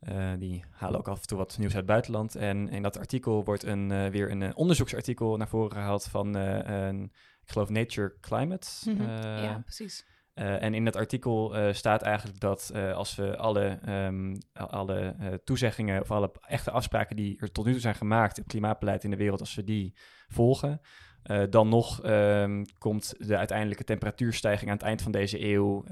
Eh, 0.00 0.32
die 0.38 0.64
halen 0.70 0.98
ook 0.98 1.08
af 1.08 1.20
en 1.20 1.26
toe 1.26 1.38
wat 1.38 1.58
nieuws 1.58 1.70
uit 1.70 1.80
het 1.80 1.90
buitenland. 1.90 2.34
En 2.34 2.68
in 2.68 2.82
dat 2.82 2.98
artikel 2.98 3.44
wordt 3.44 3.62
een, 3.62 3.90
eh, 3.90 4.06
weer 4.06 4.30
een 4.30 4.42
eh, 4.42 4.50
onderzoeksartikel 4.54 5.36
naar 5.36 5.48
voren 5.48 5.72
gehaald 5.72 6.04
van, 6.04 6.36
eh, 6.36 6.86
een, 6.86 7.04
ik 7.42 7.50
geloof, 7.50 7.68
Nature 7.68 8.14
Climate. 8.20 8.68
Mhm. 8.84 9.02
Ja, 9.42 9.58
precies. 9.64 10.06
Eh, 10.34 10.62
en 10.62 10.74
in 10.74 10.84
dat 10.84 10.96
artikel 10.96 11.56
eh, 11.56 11.72
staat 11.72 12.02
eigenlijk 12.02 12.40
dat 12.40 12.70
eh, 12.74 12.92
als 12.92 13.14
we 13.14 13.36
alle, 13.36 13.78
ehm, 13.84 14.36
alle 14.52 15.14
toezeggingen 15.44 16.00
of 16.00 16.10
alle 16.10 16.32
echte 16.46 16.70
afspraken 16.70 17.16
die 17.16 17.40
er 17.40 17.52
tot 17.52 17.64
nu 17.64 17.72
toe 17.72 17.80
zijn 17.80 17.94
gemaakt 17.94 18.38
op 18.38 18.48
klimaatbeleid 18.48 19.04
in 19.04 19.10
de 19.10 19.16
wereld, 19.16 19.40
als 19.40 19.54
we 19.54 19.64
die 19.64 19.96
volgen, 20.28 20.80
dan 21.50 21.68
nog 21.68 22.02
ehm, 22.02 22.64
komt 22.78 23.14
de 23.18 23.36
uiteindelijke 23.36 23.84
temperatuurstijging 23.84 24.70
aan 24.70 24.76
het 24.76 24.86
eind 24.86 25.02
van 25.02 25.12
deze 25.12 25.44
eeuw 25.44 25.84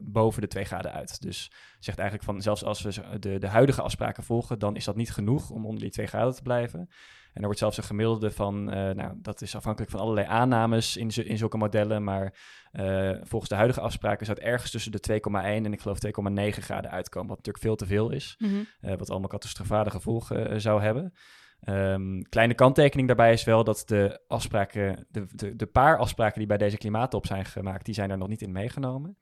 boven 0.00 0.40
de 0.40 0.48
2 0.48 0.64
graden 0.64 0.92
uit. 0.92 1.22
Dus 1.22 1.52
zegt 1.78 1.98
eigenlijk 1.98 2.28
van 2.28 2.42
zelfs 2.42 2.64
als 2.64 2.82
we 2.82 3.18
de, 3.18 3.38
de 3.38 3.48
huidige 3.48 3.82
afspraken 3.82 4.22
volgen, 4.22 4.58
dan 4.58 4.76
is 4.76 4.84
dat 4.84 4.96
niet 4.96 5.12
genoeg 5.12 5.50
om 5.50 5.66
onder 5.66 5.80
die 5.80 5.90
2 5.90 6.06
graden 6.06 6.34
te 6.34 6.42
blijven. 6.42 6.88
En 7.34 7.40
er 7.40 7.44
wordt 7.44 7.58
zelfs 7.58 7.76
een 7.76 7.84
gemiddelde 7.84 8.30
van, 8.30 8.70
eh, 8.70 8.94
nou, 8.94 9.12
dat 9.16 9.40
is 9.40 9.56
afhankelijk 9.56 9.90
van 9.92 10.00
allerlei 10.00 10.26
aannames 10.26 10.96
in, 10.96 11.08
in 11.08 11.38
zulke 11.38 11.56
modellen, 11.56 12.04
maar 12.04 12.34
eh, 12.72 13.10
volgens 13.22 13.50
de 13.50 13.56
huidige 13.56 13.80
afspraken 13.80 14.26
zou 14.26 14.38
het 14.38 14.46
ergens 14.46 14.70
tussen 14.70 14.92
de 14.92 15.00
2,1 15.00 15.64
en 15.64 15.72
ik 15.72 15.80
geloof 15.80 15.98
2,9 15.98 16.62
graden 16.62 16.90
uitkomen, 16.90 17.28
wat 17.28 17.36
natuurlijk 17.36 17.64
veel 17.64 17.76
te 17.76 17.86
veel 17.86 18.10
is, 18.10 18.34
Mhm. 18.38 18.54
eh, 18.80 18.96
wat 18.96 19.10
allemaal 19.10 19.28
catastrofale 19.28 19.90
gevolgen 19.90 20.60
zou 20.60 20.82
hebben. 20.82 21.12
Ehm, 21.60 22.20
kleine 22.20 22.54
kanttekening 22.54 23.06
daarbij 23.06 23.32
is 23.32 23.44
wel 23.44 23.64
dat 23.64 23.82
de 23.86 24.22
afspraken, 24.28 25.06
de, 25.10 25.24
de, 25.28 25.56
de 25.56 25.66
paar 25.66 25.98
afspraken 25.98 26.38
die 26.38 26.46
bij 26.48 26.56
deze 26.58 26.76
klimaattop 26.76 27.26
zijn 27.26 27.44
gemaakt, 27.44 27.84
die 27.84 27.94
zijn 27.94 28.10
er 28.10 28.18
nog 28.18 28.28
niet 28.28 28.42
in 28.42 28.52
meegenomen. 28.52 29.18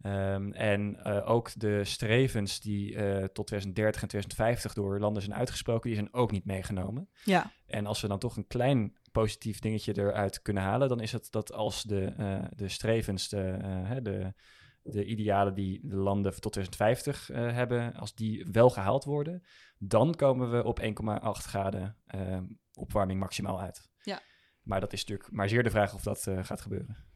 Ehm, 0.00 0.52
en 0.52 0.96
eh, 1.04 1.30
ook 1.30 1.50
de 1.56 1.84
strevens 1.84 2.60
die 2.60 2.94
eh, 2.94 3.24
tot 3.24 3.46
2030 3.46 4.02
en 4.02 4.08
2050 4.08 4.72
door 4.74 5.00
landen 5.00 5.22
zijn 5.22 5.36
uitgesproken, 5.36 5.90
die 5.90 5.98
zijn 5.98 6.14
ook 6.14 6.30
niet 6.30 6.44
meegenomen. 6.44 7.08
Ja. 7.24 7.52
En 7.66 7.86
als 7.86 8.00
we 8.00 8.08
dan 8.08 8.18
toch 8.18 8.36
een 8.36 8.46
klein 8.46 8.96
positief 9.12 9.58
dingetje 9.58 9.98
eruit 9.98 10.42
kunnen 10.42 10.62
halen, 10.62 10.88
dan 10.88 11.00
is 11.00 11.12
het 11.12 11.30
dat 11.30 11.52
als 11.52 11.82
de, 11.82 12.04
eh, 12.04 12.44
de 12.56 12.68
strevens, 12.68 13.28
de, 13.28 13.58
de, 14.02 14.32
de 14.82 15.04
idealen 15.04 15.54
die 15.54 15.80
de 15.82 15.96
landen 15.96 16.40
tot 16.40 16.52
2050 16.52 17.30
eh, 17.30 17.52
hebben, 17.52 17.94
als 17.94 18.14
die 18.14 18.46
wel 18.50 18.70
gehaald 18.70 19.04
worden, 19.04 19.42
dan 19.78 20.14
komen 20.14 20.50
we 20.50 20.64
op 20.64 20.80
1,8 20.80 21.46
graden 21.46 21.96
eh, 22.06 22.40
opwarming 22.72 23.20
maximaal 23.20 23.60
uit. 23.60 23.88
Ja. 24.02 24.20
Maar 24.62 24.80
dat 24.80 24.92
is 24.92 25.00
natuurlijk 25.00 25.30
maar 25.32 25.48
zeer 25.48 25.62
de 25.62 25.70
vraag 25.70 25.94
of 25.94 26.02
dat 26.02 26.30
gaat 26.40 26.60
gebeuren. 26.60 27.09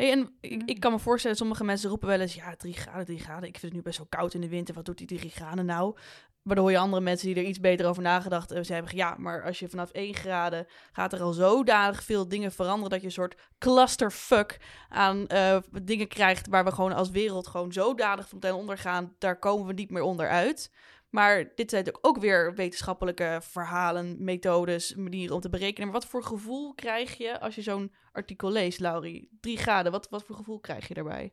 Hey, 0.00 0.10
en 0.10 0.36
ik, 0.40 0.62
ik 0.64 0.80
kan 0.80 0.92
me 0.92 0.98
voorstellen, 0.98 1.36
sommige 1.36 1.64
mensen 1.64 1.88
roepen 1.88 2.08
wel 2.08 2.20
eens... 2.20 2.34
ja, 2.34 2.56
drie 2.56 2.72
graden, 2.72 3.04
drie 3.04 3.18
graden. 3.18 3.48
Ik 3.48 3.58
vind 3.58 3.62
het 3.62 3.72
nu 3.72 3.82
best 3.82 3.98
wel 3.98 4.06
koud 4.06 4.34
in 4.34 4.40
de 4.40 4.48
winter. 4.48 4.74
Wat 4.74 4.84
doet 4.84 4.98
die 4.98 5.06
drie 5.06 5.30
graden 5.30 5.66
nou? 5.66 5.96
Maar 6.42 6.54
dan 6.54 6.64
hoor 6.64 6.72
je 6.72 6.78
andere 6.78 7.02
mensen 7.02 7.26
die 7.26 7.36
er 7.36 7.48
iets 7.48 7.60
beter 7.60 7.86
over 7.86 8.02
nagedacht 8.02 8.48
hebben. 8.48 8.66
Ze 8.66 8.72
hebben 8.72 8.96
ja, 8.96 9.14
maar 9.18 9.44
als 9.44 9.58
je 9.58 9.68
vanaf 9.68 9.90
1 9.90 10.14
graden... 10.14 10.66
gaat 10.92 11.12
er 11.12 11.22
al 11.22 11.32
zodanig 11.32 12.02
veel 12.02 12.28
dingen 12.28 12.52
veranderen... 12.52 12.90
dat 12.90 13.00
je 13.00 13.06
een 13.06 13.12
soort 13.12 13.40
clusterfuck 13.58 14.60
aan 14.88 15.26
eh, 15.26 15.56
dingen 15.82 16.08
krijgt... 16.08 16.48
waar 16.48 16.64
we 16.64 16.72
gewoon 16.72 16.92
als 16.92 17.10
wereld 17.10 17.46
gewoon 17.46 17.72
zodanig 17.72 18.28
van 18.28 18.38
ten 18.38 18.54
onder 18.54 18.78
gaan... 18.78 19.14
daar 19.18 19.38
komen 19.38 19.66
we 19.66 19.72
niet 19.72 19.90
meer 19.90 20.02
onderuit. 20.02 20.70
Maar 21.10 21.52
dit 21.54 21.70
zijn 21.70 21.98
ook 22.00 22.18
weer 22.18 22.54
wetenschappelijke 22.54 23.38
verhalen, 23.42 24.24
methodes, 24.24 24.94
manieren 24.94 25.34
om 25.34 25.40
te 25.40 25.48
berekenen. 25.48 25.88
Maar 25.90 26.00
wat 26.00 26.10
voor 26.10 26.24
gevoel 26.24 26.74
krijg 26.74 27.16
je 27.16 27.40
als 27.40 27.54
je 27.54 27.62
zo'n 27.62 27.92
artikel 28.12 28.50
leest, 28.50 28.80
Laurie? 28.80 29.28
Drie 29.40 29.56
graden, 29.58 29.92
wat, 29.92 30.08
wat 30.08 30.24
voor 30.24 30.36
gevoel 30.36 30.58
krijg 30.60 30.88
je 30.88 30.94
daarbij? 30.94 31.32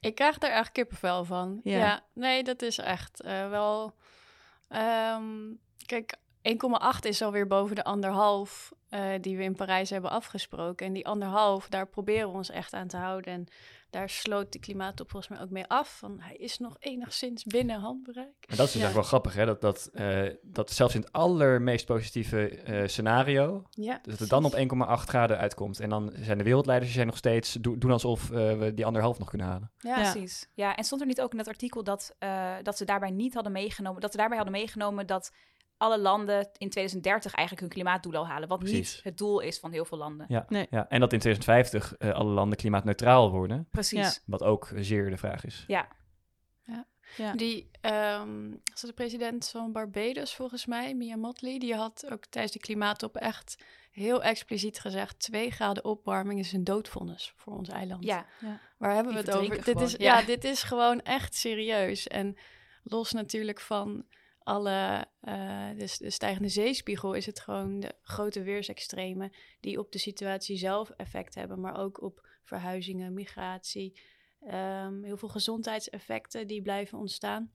Ik 0.00 0.14
krijg 0.14 0.38
daar 0.38 0.50
echt 0.50 0.72
kippenvel 0.72 1.24
van. 1.24 1.60
Ja. 1.64 1.78
Ja, 1.78 2.04
nee, 2.14 2.42
dat 2.44 2.62
is 2.62 2.78
echt 2.78 3.20
eh, 3.20 3.50
wel. 3.50 3.94
ehm, 4.68 5.54
Kijk, 5.86 6.16
1,8 6.42 6.98
is 7.02 7.22
alweer 7.22 7.46
boven 7.46 7.76
de 7.76 7.84
anderhalf 7.84 8.72
eh, 8.88 9.10
die 9.20 9.36
we 9.36 9.42
in 9.42 9.54
Parijs 9.56 9.90
hebben 9.90 10.10
afgesproken. 10.10 10.86
En 10.86 10.92
die 10.92 11.06
anderhalf, 11.06 11.68
daar 11.68 11.86
proberen 11.88 12.28
we 12.30 12.36
ons 12.36 12.50
echt 12.50 12.72
aan 12.72 12.88
te 12.88 12.96
houden. 12.96 13.32
En 13.32 13.46
daar 13.90 14.10
sloot 14.10 14.52
de 14.52 14.58
klimaattop 14.58 15.10
volgens 15.10 15.32
mij 15.32 15.42
ook 15.46 15.50
mee 15.50 15.66
af. 15.66 15.96
Van 15.98 16.20
hij 16.20 16.34
is 16.36 16.58
nog 16.58 16.76
enigszins 16.78 17.44
binnen 17.44 17.80
handbereik. 17.80 18.34
Maar 18.48 18.56
dat 18.56 18.66
is 18.66 18.72
dus 18.72 18.80
Ja. 18.82 18.86
eigenlijk 18.86 18.94
wel 18.94 19.02
grappig, 19.20 19.34
hè? 19.34 19.46
Dat, 19.46 19.60
dat, 19.60 19.90
eh, 19.92 20.34
dat 20.42 20.70
zelfs 20.70 20.94
in 20.94 21.00
het 21.00 21.12
allermeest 21.12 21.86
positieve 21.86 22.48
eh, 22.48 22.86
scenario, 22.88 23.62
Ja, 23.70 23.98
dat 24.02 24.18
het 24.18 24.28
dan 24.28 24.44
op 24.44 24.54
1,8 24.54 25.08
graden 25.08 25.38
uitkomt. 25.38 25.80
En 25.80 25.88
dan 25.88 26.12
zijn 26.20 26.38
de 26.38 26.44
wereldleiders 26.44 26.92
zijn 26.92 27.06
nog 27.06 27.16
steeds, 27.16 27.52
do- 27.52 27.78
doen 27.78 27.90
alsof 27.90 28.30
eh, 28.30 28.58
we 28.58 28.74
die 28.74 28.86
anderhalf 28.86 29.18
nog 29.18 29.28
kunnen 29.28 29.46
halen. 29.46 29.70
Ja, 29.78 29.98
Ja. 30.00 30.10
Precies. 30.10 30.48
Ja, 30.54 30.76
en 30.76 30.84
stond 30.84 31.00
er 31.00 31.06
niet 31.06 31.20
ook 31.20 31.30
in 31.32 31.38
dat 31.38 31.48
artikel 31.48 31.84
dat, 31.84 32.14
eh, 32.18 32.54
dat 32.62 32.76
ze 32.76 32.84
daarbij 32.84 33.10
niet 33.10 33.34
hadden 33.34 33.52
meegenomen, 33.52 34.00
dat 34.00 34.10
ze 34.10 34.16
daarbij 34.16 34.36
hadden 34.36 34.54
meegenomen 34.56 35.06
dat 35.06 35.32
alle 35.78 35.98
landen 35.98 36.38
in 36.38 36.70
2030 36.70 37.34
eigenlijk 37.34 37.66
hun 37.66 37.74
klimaatdoelen 37.74 38.20
al 38.20 38.26
halen, 38.26 38.48
wat 38.48 38.58
Precies. 38.58 38.94
niet 38.94 39.00
het 39.04 39.18
doel 39.18 39.40
is 39.40 39.58
van 39.58 39.72
heel 39.72 39.84
veel 39.84 39.98
landen. 39.98 40.26
Ja. 40.28 40.44
Nee. 40.48 40.66
ja. 40.70 40.88
En 40.88 41.00
dat 41.00 41.12
in 41.12 41.18
2050 41.18 41.96
eh, 41.96 42.14
alle 42.14 42.30
landen 42.30 42.58
klimaatneutraal 42.58 43.30
worden, 43.30 43.68
Precies. 43.70 43.98
Ja. 43.98 44.12
wat 44.26 44.42
ook 44.42 44.72
zeer 44.76 45.10
de 45.10 45.16
vraag 45.16 45.44
is. 45.44 45.64
Ja. 45.66 45.88
Ja. 47.16 47.32
Die, 47.32 47.70
ehm 47.80 48.50
was 48.50 48.80
het 48.80 48.90
de 48.90 48.92
president 48.92 49.48
van 49.48 49.72
Barbados 49.72 50.34
volgens 50.34 50.66
mij, 50.66 50.94
Mia 50.94 51.16
Motley, 51.16 51.58
die 51.58 51.74
had 51.74 52.06
ook 52.12 52.24
tijdens 52.26 52.52
de 52.54 52.60
klimaattop 52.60 53.16
echt 53.16 53.64
heel 53.90 54.22
expliciet 54.22 54.80
gezegd: 54.80 55.18
2 55.20 55.50
graden 55.50 55.84
opwarming 55.84 56.40
is 56.40 56.52
een 56.52 56.64
doodvonnis 56.64 57.32
voor 57.36 57.52
ons 57.52 57.68
eiland. 57.68 58.04
Ja. 58.04 58.26
Waar 58.76 58.94
hebben 58.94 59.14
we 59.14 59.22
Die 59.22 59.30
het 59.30 59.40
over? 59.40 59.64
Dit 59.64 59.80
is, 59.80 59.94
gewoon, 59.94 60.06
ja. 60.06 60.22
dit 60.22 60.44
is 60.44 60.62
gewoon 60.62 61.02
echt 61.02 61.34
serieus. 61.34 62.06
En 62.06 62.36
los 62.82 63.12
natuurlijk 63.12 63.60
van 63.60 64.06
alle 64.48 65.06
de, 65.76 65.96
de 65.98 66.10
stijgende 66.10 66.48
zeespiegel 66.48 67.12
is 67.12 67.26
het 67.26 67.40
gewoon 67.40 67.80
de 67.80 67.94
grote 68.02 68.42
weersextremen 68.42 69.32
die 69.60 69.78
op 69.78 69.92
de 69.92 69.98
situatie 69.98 70.56
zelf 70.56 70.90
effect 70.90 71.34
hebben, 71.34 71.60
maar 71.60 71.76
ook 71.76 72.02
op 72.02 72.28
verhuizingen, 72.44 73.14
migratie, 73.14 74.00
ehm, 74.40 75.02
heel 75.02 75.16
veel 75.16 75.28
gezondheidseffecten 75.28 76.46
die 76.46 76.62
blijven 76.62 76.98
ontstaan. 76.98 77.52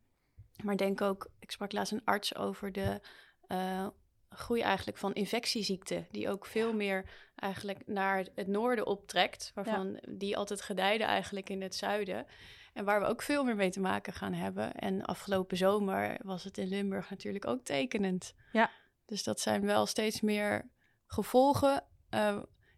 Maar 0.64 0.78
denk 0.78 1.02
ook, 1.02 1.32
ik 1.40 1.52
sprak 1.52 1.72
laatst 1.72 1.92
een 1.92 2.04
arts 2.04 2.36
over 2.36 2.72
de 2.72 3.02
eh, 3.48 3.88
groei 4.30 4.62
eigenlijk 4.62 4.98
van 4.98 5.14
infectieziekten, 5.14 6.08
die 6.12 6.30
ook 6.30 6.46
veel 6.46 6.74
meer 6.74 7.10
eigenlijk 7.36 7.88
naar 7.88 8.28
het 8.36 8.48
noorden 8.48 8.88
optrekt, 8.88 9.52
waarvan 9.54 10.00
die 10.10 10.38
altijd 10.38 10.62
gedijden 10.62 11.08
eigenlijk 11.08 11.50
in 11.50 11.62
het 11.62 11.76
zuiden. 11.76 12.26
En 12.74 12.86
waar 12.86 13.00
we 13.00 13.06
ook 13.06 13.22
veel 13.22 13.44
meer 13.44 13.56
mee 13.56 13.70
te 13.70 13.80
maken 13.80 14.14
gaan 14.14 14.34
hebben. 14.34 14.74
En 14.74 15.02
afgelopen 15.02 15.58
zomer 15.58 16.20
was 16.24 16.44
het 16.44 16.58
in 16.58 16.68
Limburg 16.68 17.10
natuurlijk 17.10 17.48
ook 17.48 17.64
tekenend. 17.64 18.34
Ja. 18.52 18.70
Dus 19.06 19.24
dat 19.24 19.40
zijn 19.40 19.66
wel 19.66 19.86
steeds 19.86 20.22
meer 20.22 20.70
gevolgen 21.08 21.84
eh, 22.10 22.38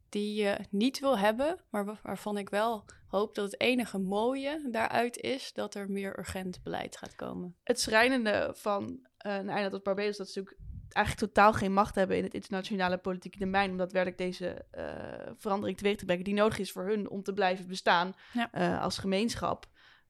die 0.10 0.42
je 0.44 0.58
niet 0.70 1.00
wil 1.00 1.18
hebben, 1.18 1.60
maar 1.70 1.86
wa- 1.86 2.00
waarvan 2.04 2.38
ik 2.38 2.50
wel 2.50 2.86
hoop 3.08 3.36
dat 3.36 3.52
het 3.52 3.62
enige 3.62 3.98
mooie 3.98 4.68
daaruit 4.72 5.18
is 5.18 5.54
dat 5.54 5.76
er 5.76 5.92
meer 5.92 6.20
urgent 6.20 6.64
beleid 6.64 6.98
gaat 6.98 7.16
komen. 7.16 7.56
Het 7.64 7.80
schrijnende 7.80 8.52
van 8.56 9.08
eh, 9.18 9.36
een 9.36 9.50
eiland 9.50 9.74
als 9.74 9.82
Barbados, 9.82 10.18
dat 10.18 10.30
ze 10.30 10.40
natuurlijk 10.40 10.64
eigenlijk 10.90 11.34
totaal 11.34 11.54
geen 11.54 11.74
macht 11.74 11.96
hebben 11.96 12.18
in 12.18 12.24
het 12.24 12.34
internationale 12.34 12.98
politieke 12.98 13.40
domein, 13.40 13.72
om 13.72 13.78
daadwerkelijk 13.78 14.18
deze 14.22 14.66
eh, 14.72 15.32
verandering 15.38 15.78
teweeg 15.78 15.96
te 15.98 16.06
brengen 16.06 16.24
die 16.24 16.34
nodig 16.34 16.58
is 16.60 16.72
voor 16.72 16.86
hun 16.86 17.10
om 17.10 17.24
te 17.24 17.34
blijven 17.34 17.68
bestaan 17.68 18.14
Ja. 18.34 18.78
als 18.78 18.98
gemeenschap. 18.98 19.66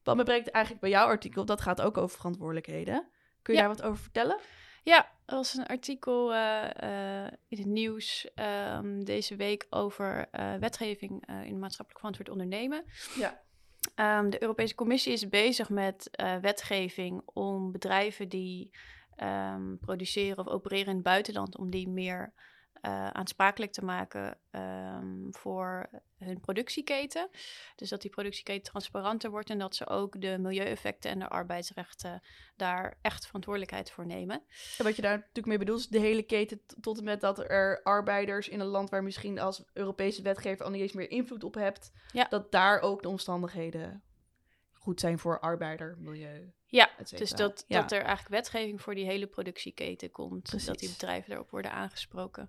Wat 0.06 0.16
me 0.16 0.22
brengt 0.22 0.50
eigenlijk 0.50 0.82
bij 0.84 0.92
jouw 0.92 1.06
artikel, 1.06 1.44
dat 1.44 1.60
gaat 1.60 1.80
ook 1.82 1.96
over 1.96 2.16
verantwoordelijkheden. 2.16 3.08
Kun 3.42 3.54
je 3.54 3.60
Ja. 3.60 3.66
daar 3.66 3.76
wat 3.76 3.86
over 3.86 4.02
vertellen? 4.02 4.38
Ja, 4.82 5.12
er 5.24 5.34
was 5.34 5.54
een 5.54 5.66
artikel 5.66 6.34
eh, 6.34 7.24
eh, 7.24 7.32
in 7.48 7.58
het 7.58 7.66
nieuws 7.66 8.28
ehm, 8.34 9.00
deze 9.00 9.36
week 9.36 9.66
over 9.70 10.28
eh, 10.30 10.54
wetgeving 10.54 11.26
in 11.44 11.58
maatschappelijk 11.58 11.98
verantwoord 11.98 12.28
ondernemen. 12.28 12.84
Ja. 13.16 13.42
Ehm, 13.94 14.30
de 14.30 14.42
Europese 14.42 14.74
Commissie 14.74 15.12
is 15.12 15.28
bezig 15.28 15.68
met 15.68 16.10
wetgeving 16.40 17.22
om 17.24 17.72
bedrijven 17.72 18.28
die 18.28 18.70
ehm, 19.16 19.76
produceren 19.76 20.38
of 20.38 20.46
opereren 20.46 20.86
in 20.86 20.94
het 20.94 21.02
buitenland, 21.02 21.56
om 21.58 21.70
die 21.70 21.88
meer 21.88 22.32
eh, 22.80 23.06
aansprakelijk 23.06 23.72
te 23.72 23.84
maken 23.84 24.38
ehm, 24.50 25.30
voor 25.30 25.88
hun 26.18 26.40
productieketen. 26.40 27.28
Dus 27.76 27.88
dat 27.88 28.02
die 28.02 28.10
productieketen 28.10 28.62
transparanter 28.70 29.30
wordt 29.30 29.50
en 29.50 29.58
dat 29.58 29.74
ze 29.76 29.86
ook 29.86 30.20
de 30.20 30.38
milieueffecten 30.38 31.10
en 31.10 31.18
de 31.18 31.28
arbeidsrechten 31.28 32.22
daar 32.56 32.98
echt 33.02 33.26
verantwoordelijkheid 33.26 33.90
voor 33.90 34.06
nemen. 34.06 34.42
En 34.78 34.84
wat 34.84 34.96
je 34.96 35.02
daar 35.02 35.16
natuurlijk 35.18 35.46
mee 35.46 35.58
bedoelt, 35.58 35.80
is 35.80 35.88
de 35.88 35.98
hele 35.98 36.22
keten 36.22 36.60
tot 36.80 36.98
en 36.98 37.04
met 37.04 37.20
dat 37.20 37.38
er 37.50 37.82
arbeiders 37.82 38.48
in 38.48 38.60
een 38.60 38.66
land 38.66 38.90
waar 38.90 39.02
misschien 39.02 39.38
als 39.38 39.62
Europese 39.72 40.22
wetgever 40.22 40.64
al 40.64 40.70
niet 40.70 40.80
eens 40.82 40.92
meer 40.92 41.10
invloed 41.10 41.44
op 41.44 41.54
hebt, 41.54 41.92
Ja. 42.12 42.26
dat 42.28 42.52
daar 42.52 42.80
ook 42.80 43.02
de 43.02 43.08
omstandigheden 43.08 44.02
goed 44.86 45.00
zijn 45.00 45.18
voor 45.18 45.40
arbeider, 45.40 45.96
milieu. 45.98 46.52
Ja, 46.66 46.90
dus 47.16 47.30
dat, 47.30 47.64
Ja. 47.68 47.80
dat 47.80 47.92
er 47.92 47.98
eigenlijk 48.02 48.28
wetgeving 48.28 48.82
voor 48.82 48.94
die 48.94 49.04
hele 49.04 49.26
productieketen 49.26 50.10
komt. 50.10 50.42
Precies. 50.42 50.66
Dat 50.66 50.78
die 50.78 50.88
bedrijven 50.90 51.28
daarop 51.28 51.50
worden 51.50 51.72
aangesproken. 51.72 52.48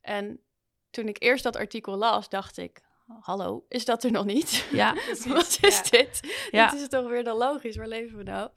En 0.00 0.40
toen 0.90 1.08
ik 1.08 1.22
eerst 1.22 1.42
dat 1.44 1.56
artikel 1.56 1.96
las, 1.96 2.28
dacht 2.28 2.56
ik... 2.56 2.84
Hallo, 3.20 3.64
is 3.68 3.84
dat 3.84 4.04
er 4.04 4.10
nog 4.10 4.24
niet? 4.24 4.66
Ja, 4.72 4.94
Wat 5.28 5.58
is 5.60 5.76
Ja. 5.76 5.82
dit? 5.90 6.20
Ja. 6.50 6.70
Dit 6.70 6.80
is 6.80 6.88
toch 6.88 7.08
weer 7.08 7.24
dan 7.24 7.36
logisch, 7.36 7.76
waar 7.76 7.88
leven 7.88 8.16
we 8.16 8.22
nou? 8.22 8.50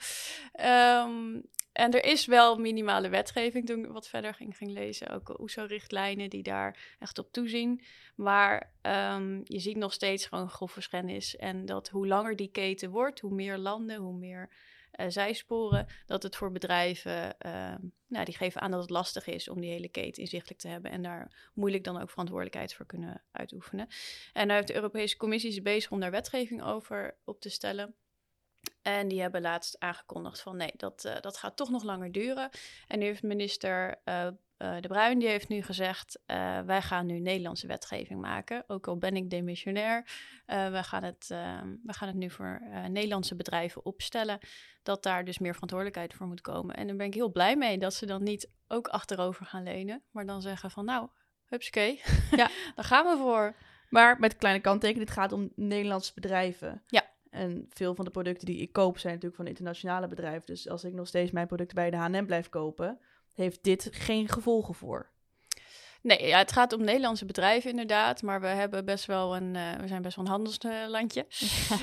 Ehm, 0.51 1.41
en 1.79 1.91
er 1.91 2.03
is 2.03 2.25
wel 2.25 2.57
minimale 2.57 3.09
wetgeving 3.09 3.65
toen 3.65 3.85
ik 3.85 3.91
wat 3.91 4.07
verder 4.07 4.33
ging, 4.33 4.57
ging 4.57 4.71
lezen. 4.71 5.09
Ook 5.09 5.39
OESO-richtlijnen 5.39 6.29
die 6.29 6.43
daar 6.43 6.95
echt 6.99 7.17
op 7.17 7.31
toezien. 7.31 7.81
Maar 8.15 8.73
ehm, 8.81 9.41
je 9.43 9.59
ziet 9.59 9.77
nog 9.77 9.93
steeds 9.93 10.25
gewoon 10.25 10.49
grove 10.49 10.81
schennis. 10.81 11.35
En 11.35 11.65
dat 11.65 11.89
hoe 11.89 12.07
langer 12.07 12.35
die 12.35 12.51
keten 12.51 12.89
wordt, 12.89 13.19
hoe 13.19 13.33
meer 13.33 13.57
landen, 13.57 13.97
hoe 13.97 14.17
meer 14.17 14.49
eh, 14.91 15.05
zijsporen... 15.09 15.87
dat 16.05 16.23
het 16.23 16.35
voor 16.35 16.51
bedrijven, 16.51 17.37
ehm, 17.37 17.79
nou, 18.07 18.25
die 18.25 18.37
geven 18.37 18.61
aan 18.61 18.71
dat 18.71 18.81
het 18.81 18.89
lastig 18.89 19.27
is... 19.27 19.49
om 19.49 19.61
die 19.61 19.71
hele 19.71 19.89
keten 19.89 20.21
inzichtelijk 20.21 20.59
te 20.59 20.67
hebben... 20.67 20.91
en 20.91 21.01
daar 21.01 21.49
moeilijk 21.53 21.83
dan 21.83 22.01
ook 22.01 22.09
verantwoordelijkheid 22.09 22.73
voor 22.73 22.85
kunnen 22.85 23.23
uitoefenen. 23.31 23.87
En 24.33 24.47
daar 24.47 24.55
heeft 24.55 24.67
de 24.67 24.75
Europese 24.75 25.17
Commissie 25.17 25.49
is 25.49 25.61
bezig 25.61 25.91
om 25.91 25.99
daar 25.99 26.11
wetgeving 26.11 26.63
over 26.63 27.17
op 27.25 27.41
te 27.41 27.49
stellen. 27.49 27.95
En 28.81 29.07
die 29.07 29.21
hebben 29.21 29.41
laatst 29.41 29.79
aangekondigd 29.79 30.41
van 30.41 30.57
nee, 30.57 30.71
dat, 30.75 31.05
eh, 31.05 31.21
dat 31.21 31.37
gaat 31.37 31.55
toch 31.55 31.69
nog 31.69 31.83
langer 31.83 32.11
duren. 32.11 32.49
En 32.87 32.99
nu 32.99 33.05
heeft 33.05 33.23
minister 33.23 34.01
eh, 34.03 34.27
eh, 34.27 34.33
De 34.57 34.87
Bruin, 34.87 35.19
die 35.19 35.27
heeft 35.27 35.49
nu 35.49 35.61
gezegd... 35.61 36.19
wij 36.65 36.81
gaan 36.81 37.05
nu 37.05 37.19
Nederlandse 37.19 37.67
wetgeving 37.67 38.21
maken. 38.21 38.63
Ook 38.67 38.87
al 38.87 38.97
ben 38.97 39.15
ik 39.15 39.29
demissionair. 39.29 40.03
we, 40.45 40.79
gaan 40.83 41.03
het, 41.03 41.27
we 41.83 41.93
gaan 41.93 42.07
het 42.07 42.17
nu 42.17 42.29
voor 42.29 42.61
Nederlandse 42.87 43.35
bedrijven 43.35 43.85
opstellen. 43.85 44.39
Dat 44.83 45.03
daar 45.03 45.25
dus 45.25 45.39
meer 45.39 45.53
verantwoordelijkheid 45.53 46.13
voor 46.13 46.27
moet 46.27 46.41
komen. 46.41 46.75
En 46.75 46.87
daar 46.87 46.95
ben 46.95 47.05
ik 47.05 47.13
heel 47.13 47.31
blij 47.31 47.55
mee 47.55 47.77
dat 47.77 47.93
ze 47.93 48.05
dan 48.05 48.23
niet 48.23 48.49
ook 48.67 48.87
achterover 48.87 49.45
gaan 49.45 49.63
lenen. 49.63 50.03
Maar 50.11 50.25
dan 50.25 50.41
zeggen 50.41 50.71
van 50.71 50.85
nou, 50.85 51.09
hupsakee, 51.45 52.01
Ja. 52.31 52.49
daar 52.75 52.85
gaan 52.85 53.05
we 53.05 53.17
voor. 53.17 53.55
Maar 53.89 54.19
met 54.19 54.35
kleine 54.35 54.61
kanttekening, 54.61 55.07
het 55.07 55.17
gaat 55.17 55.31
om 55.31 55.51
Nederlandse 55.55 56.11
bedrijven. 56.13 56.83
Ja. 56.87 57.08
En 57.39 57.65
veel 57.69 57.95
van 57.95 58.05
de 58.05 58.11
producten 58.11 58.45
die 58.45 58.61
ik 58.61 58.73
koop 58.73 58.97
zijn 58.97 59.13
natuurlijk 59.13 59.41
van 59.41 59.49
internationale 59.49 60.07
bedrijven. 60.07 60.45
Dus 60.45 60.69
als 60.69 60.83
ik 60.83 60.93
nog 60.93 61.07
steeds 61.07 61.31
mijn 61.31 61.47
producten 61.47 61.75
bij 61.75 61.89
de 61.89 61.97
H&M 61.97 62.25
blijf 62.25 62.49
kopen, 62.49 62.99
heeft 63.33 63.63
dit 63.63 63.89
geen 63.91 64.27
gevolgen 64.27 64.73
voor. 64.73 65.09
Nee, 66.01 66.27
ja, 66.27 66.37
het 66.37 66.51
gaat 66.51 66.73
om 66.73 66.83
Nederlandse 66.83 67.25
bedrijven 67.25 67.69
inderdaad, 67.69 68.21
maar 68.21 68.41
we 68.41 68.47
hebben 68.47 68.85
best 68.85 69.05
wel 69.05 69.35
een, 69.35 69.55
eh, 69.55 69.73
we 69.79 69.87
zijn 69.87 70.01
best 70.01 70.15
wel 70.15 70.25
een 70.25 70.31
handelslandje. 70.31 71.25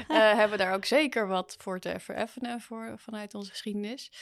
Eh 0.09 0.35
hebben 0.35 0.59
daar 0.59 0.75
ook 0.75 0.85
zeker 0.85 1.27
wat 1.27 1.57
voor 1.59 1.79
te 1.79 2.01
vereffenen 2.01 2.61
voor, 2.61 2.95
vanuit 2.97 3.35
onze 3.35 3.51
geschiedenis. 3.51 4.13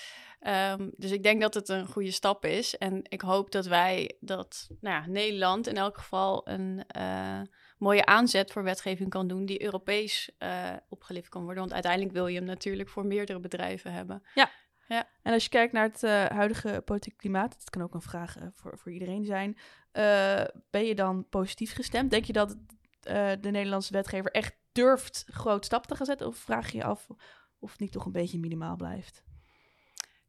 Ehm, 0.41 0.89
dus 0.97 1.11
ik 1.11 1.23
denk 1.23 1.41
dat 1.41 1.55
het 1.55 1.69
een 1.69 1.87
goede 1.87 2.11
stap 2.11 2.45
is. 2.45 2.77
En 2.77 3.01
ik 3.03 3.21
hoop 3.21 3.51
dat 3.51 3.67
wij, 3.67 4.17
dat 4.21 4.69
nou 4.81 5.03
ja, 5.03 5.07
Nederland 5.11 5.67
in 5.67 5.77
elk 5.77 5.99
geval 5.99 6.49
een 6.49 6.85
eh, 6.87 7.41
mooie 7.85 8.07
aanzet 8.07 8.53
voor 8.53 8.63
wetgeving 8.63 9.11
kan 9.11 9.29
doen 9.29 9.47
die 9.47 9.63
Europees 9.63 10.31
eh 10.39 10.73
opgelicht 10.89 11.29
kan 11.29 11.43
worden. 11.43 11.61
Want 11.61 11.73
uiteindelijk 11.73 12.13
wil 12.13 12.27
je 12.27 12.37
hem 12.37 12.45
natuurlijk 12.45 12.89
voor 12.89 13.07
meerdere 13.07 13.41
bedrijven 13.41 13.93
hebben. 13.93 14.23
En 15.23 15.33
als 15.33 15.43
je 15.43 15.49
kijkt 15.49 15.73
naar 15.73 15.89
het 15.89 16.03
eh, 16.03 16.25
huidige 16.25 16.83
politieke 16.85 17.19
klimaat, 17.19 17.55
dat 17.59 17.71
kan 17.71 17.83
ook 17.83 17.95
een 17.95 18.03
vraag 18.03 18.37
eh, 18.37 18.47
voor, 18.55 18.79
voor 18.79 18.93
iedereen 18.93 19.25
zijn. 19.25 19.59
ben 20.71 20.85
je 20.85 20.95
dan 20.95 21.29
positief 21.29 21.75
gestemd? 21.75 22.11
Denk 22.11 22.25
je 22.25 22.33
dat 22.33 22.57
de 23.41 23.51
Nederlandse 23.51 23.93
wetgever 23.93 24.31
echt 24.31 24.55
durft 24.73 25.25
groot 25.27 25.65
stappen 25.65 25.89
te 25.89 25.97
gaan 25.97 26.07
zetten? 26.07 26.27
Of 26.27 26.37
vraag 26.37 26.71
je 26.71 26.79
je 26.79 26.85
af 26.85 27.09
of 27.59 27.71
het 27.71 27.81
niet 27.81 27.93
toch 27.93 28.05
een 28.05 28.13
beetje 28.13 28.39
minimaal 28.39 28.77
blijft? 28.77 29.25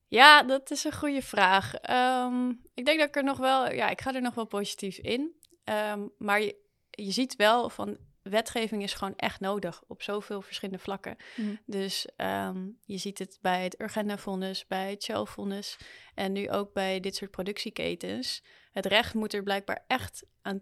Ja, 0.07 0.43
dat 0.43 0.71
is 0.71 0.83
een 0.83 0.93
goede 0.93 1.21
vraag. 1.21 1.75
Ehm, 1.75 2.49
ik 2.73 2.85
denk 2.85 2.99
dat 2.99 3.07
ik 3.07 3.15
er 3.15 3.23
nog 3.23 3.37
wel, 3.37 3.71
ja, 3.71 3.89
ik 3.89 4.01
ga 4.01 4.13
er 4.13 4.21
nog 4.21 4.35
wel 4.35 4.45
positief 4.45 4.97
in. 4.97 5.35
Ehm, 5.63 6.07
maar 6.17 6.41
je, 6.41 6.64
je 6.95 7.11
ziet 7.11 7.35
wel 7.35 7.69
van 7.69 7.97
wetgeving 8.29 8.83
is 8.83 8.93
gewoon 8.93 9.15
echt 9.15 9.39
nodig 9.39 9.83
op 9.87 10.01
zoveel 10.01 10.41
verschillende 10.41 10.79
vlakken. 10.79 11.15
Mhm. 11.35 11.55
Dus 11.65 12.07
ehm, 12.15 12.67
je 12.85 12.97
ziet 12.97 13.19
het 13.19 13.37
bij 13.41 13.63
het 13.63 13.81
Urgenda-vonnis, 13.81 14.67
bij 14.67 14.89
het 14.89 15.03
Shell-vonnis 15.03 15.77
en 16.15 16.31
nu 16.31 16.49
ook 16.49 16.73
bij 16.73 16.99
dit 16.99 17.15
soort 17.15 17.31
productieketens. 17.31 18.43
Het 18.71 18.85
recht 18.85 19.13
moet 19.13 19.33
er 19.33 19.43
blijkbaar 19.43 19.83
echt 19.87 20.25
aan, 20.41 20.61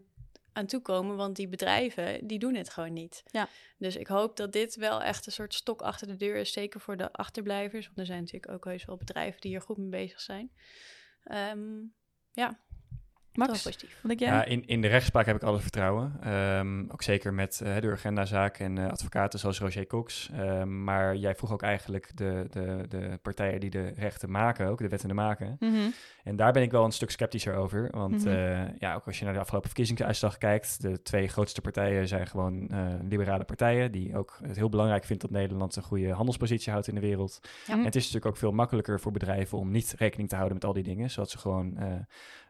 aan 0.53 0.65
toekomen, 0.65 1.15
want 1.15 1.35
die 1.35 1.47
bedrijven 1.47 2.27
die 2.27 2.39
doen 2.39 2.55
het 2.55 2.69
gewoon 2.69 2.93
niet. 2.93 3.23
Ja. 3.31 3.47
Dus 3.77 3.95
ik 3.95 4.07
hoop 4.07 4.35
dat 4.35 4.51
dit 4.51 4.75
wel 4.75 5.01
echt 5.01 5.25
een 5.25 5.31
soort 5.31 5.53
stok 5.53 5.81
achter 5.81 6.07
de 6.07 6.15
deur 6.15 6.35
is, 6.35 6.51
zeker 6.51 6.79
voor 6.79 6.97
de 6.97 7.11
achterblijvers. 7.11 7.85
Want 7.85 7.97
er 7.97 8.05
zijn 8.05 8.19
natuurlijk 8.19 8.51
ook 8.51 8.65
heus 8.65 8.85
wel 8.85 8.97
bedrijven 8.97 9.41
die 9.41 9.51
hier 9.51 9.61
goed 9.61 9.77
mee 9.77 9.89
bezig 9.89 10.21
zijn. 10.21 10.51
Ehm, 11.23 11.81
ja, 12.31 12.59
Max, 13.33 13.63
positief. 13.63 13.97
wat 14.01 14.07
denk 14.07 14.19
jij? 14.19 14.29
Ja, 14.29 14.45
in, 14.45 14.67
in 14.67 14.81
de 14.81 14.87
rechtspraak 14.87 15.25
heb 15.25 15.35
ik 15.35 15.43
alle 15.43 15.59
vertrouwen. 15.59 16.13
Ehm, 16.21 16.83
ook 16.89 17.01
zeker 17.01 17.33
met 17.33 17.61
eh, 17.63 17.79
de 17.79 17.91
agendazaak 17.91 18.57
en 18.59 18.77
eh, 18.77 18.89
advocaten 18.91 19.39
zoals 19.39 19.59
Roger 19.59 19.87
Cox. 19.87 20.29
Ehm, 20.33 20.83
maar 20.83 21.15
jij 21.15 21.35
vroeg 21.35 21.51
ook 21.51 21.61
eigenlijk 21.61 22.11
de, 22.17 22.47
de, 22.49 22.85
de 22.89 23.19
partijen 23.21 23.59
die 23.59 23.69
de 23.69 23.93
rechten 23.95 24.31
maken, 24.31 24.67
ook 24.67 24.77
de 24.77 24.87
wetten 24.87 25.15
maken. 25.15 25.55
Mhm. 25.59 25.75
En 26.23 26.35
daar 26.35 26.51
ben 26.51 26.61
ik 26.63 26.71
wel 26.71 26.85
een 26.85 26.91
stuk 26.91 27.11
sceptischer 27.11 27.55
over. 27.55 27.87
Want 27.91 28.23
Mhm. 28.25 28.27
eh, 28.33 28.61
ja, 28.79 28.95
ook 28.95 29.05
als 29.05 29.19
je 29.19 29.25
naar 29.25 29.33
de 29.33 29.39
afgelopen 29.39 29.69
verkiezingsuitslag 29.69 30.37
kijkt, 30.37 30.81
de 30.81 31.01
twee 31.01 31.27
grootste 31.27 31.61
partijen 31.61 32.07
zijn 32.07 32.27
gewoon 32.27 32.69
eh, 32.69 32.85
liberale 33.09 33.43
partijen, 33.43 33.91
die 33.91 34.17
ook 34.17 34.39
het 34.43 34.55
heel 34.57 34.69
belangrijk 34.69 35.03
vindt 35.05 35.21
dat 35.21 35.31
Nederland 35.31 35.75
een 35.75 35.83
goede 35.83 36.11
handelspositie 36.11 36.71
houdt 36.71 36.87
in 36.87 36.95
de 36.95 37.01
wereld. 37.01 37.39
Ja. 37.67 37.73
En 37.73 37.83
het 37.83 37.95
is 37.95 38.01
natuurlijk 38.03 38.25
ook 38.31 38.37
veel 38.37 38.51
makkelijker 38.51 38.99
voor 38.99 39.11
bedrijven 39.11 39.57
om 39.57 39.71
niet 39.71 39.95
rekening 39.97 40.29
te 40.29 40.35
houden 40.35 40.55
met 40.57 40.65
al 40.65 40.73
die 40.73 40.83
dingen, 40.83 41.09
zodat 41.09 41.29
ze 41.29 41.37
gewoon 41.37 41.77
eh, 41.77 41.87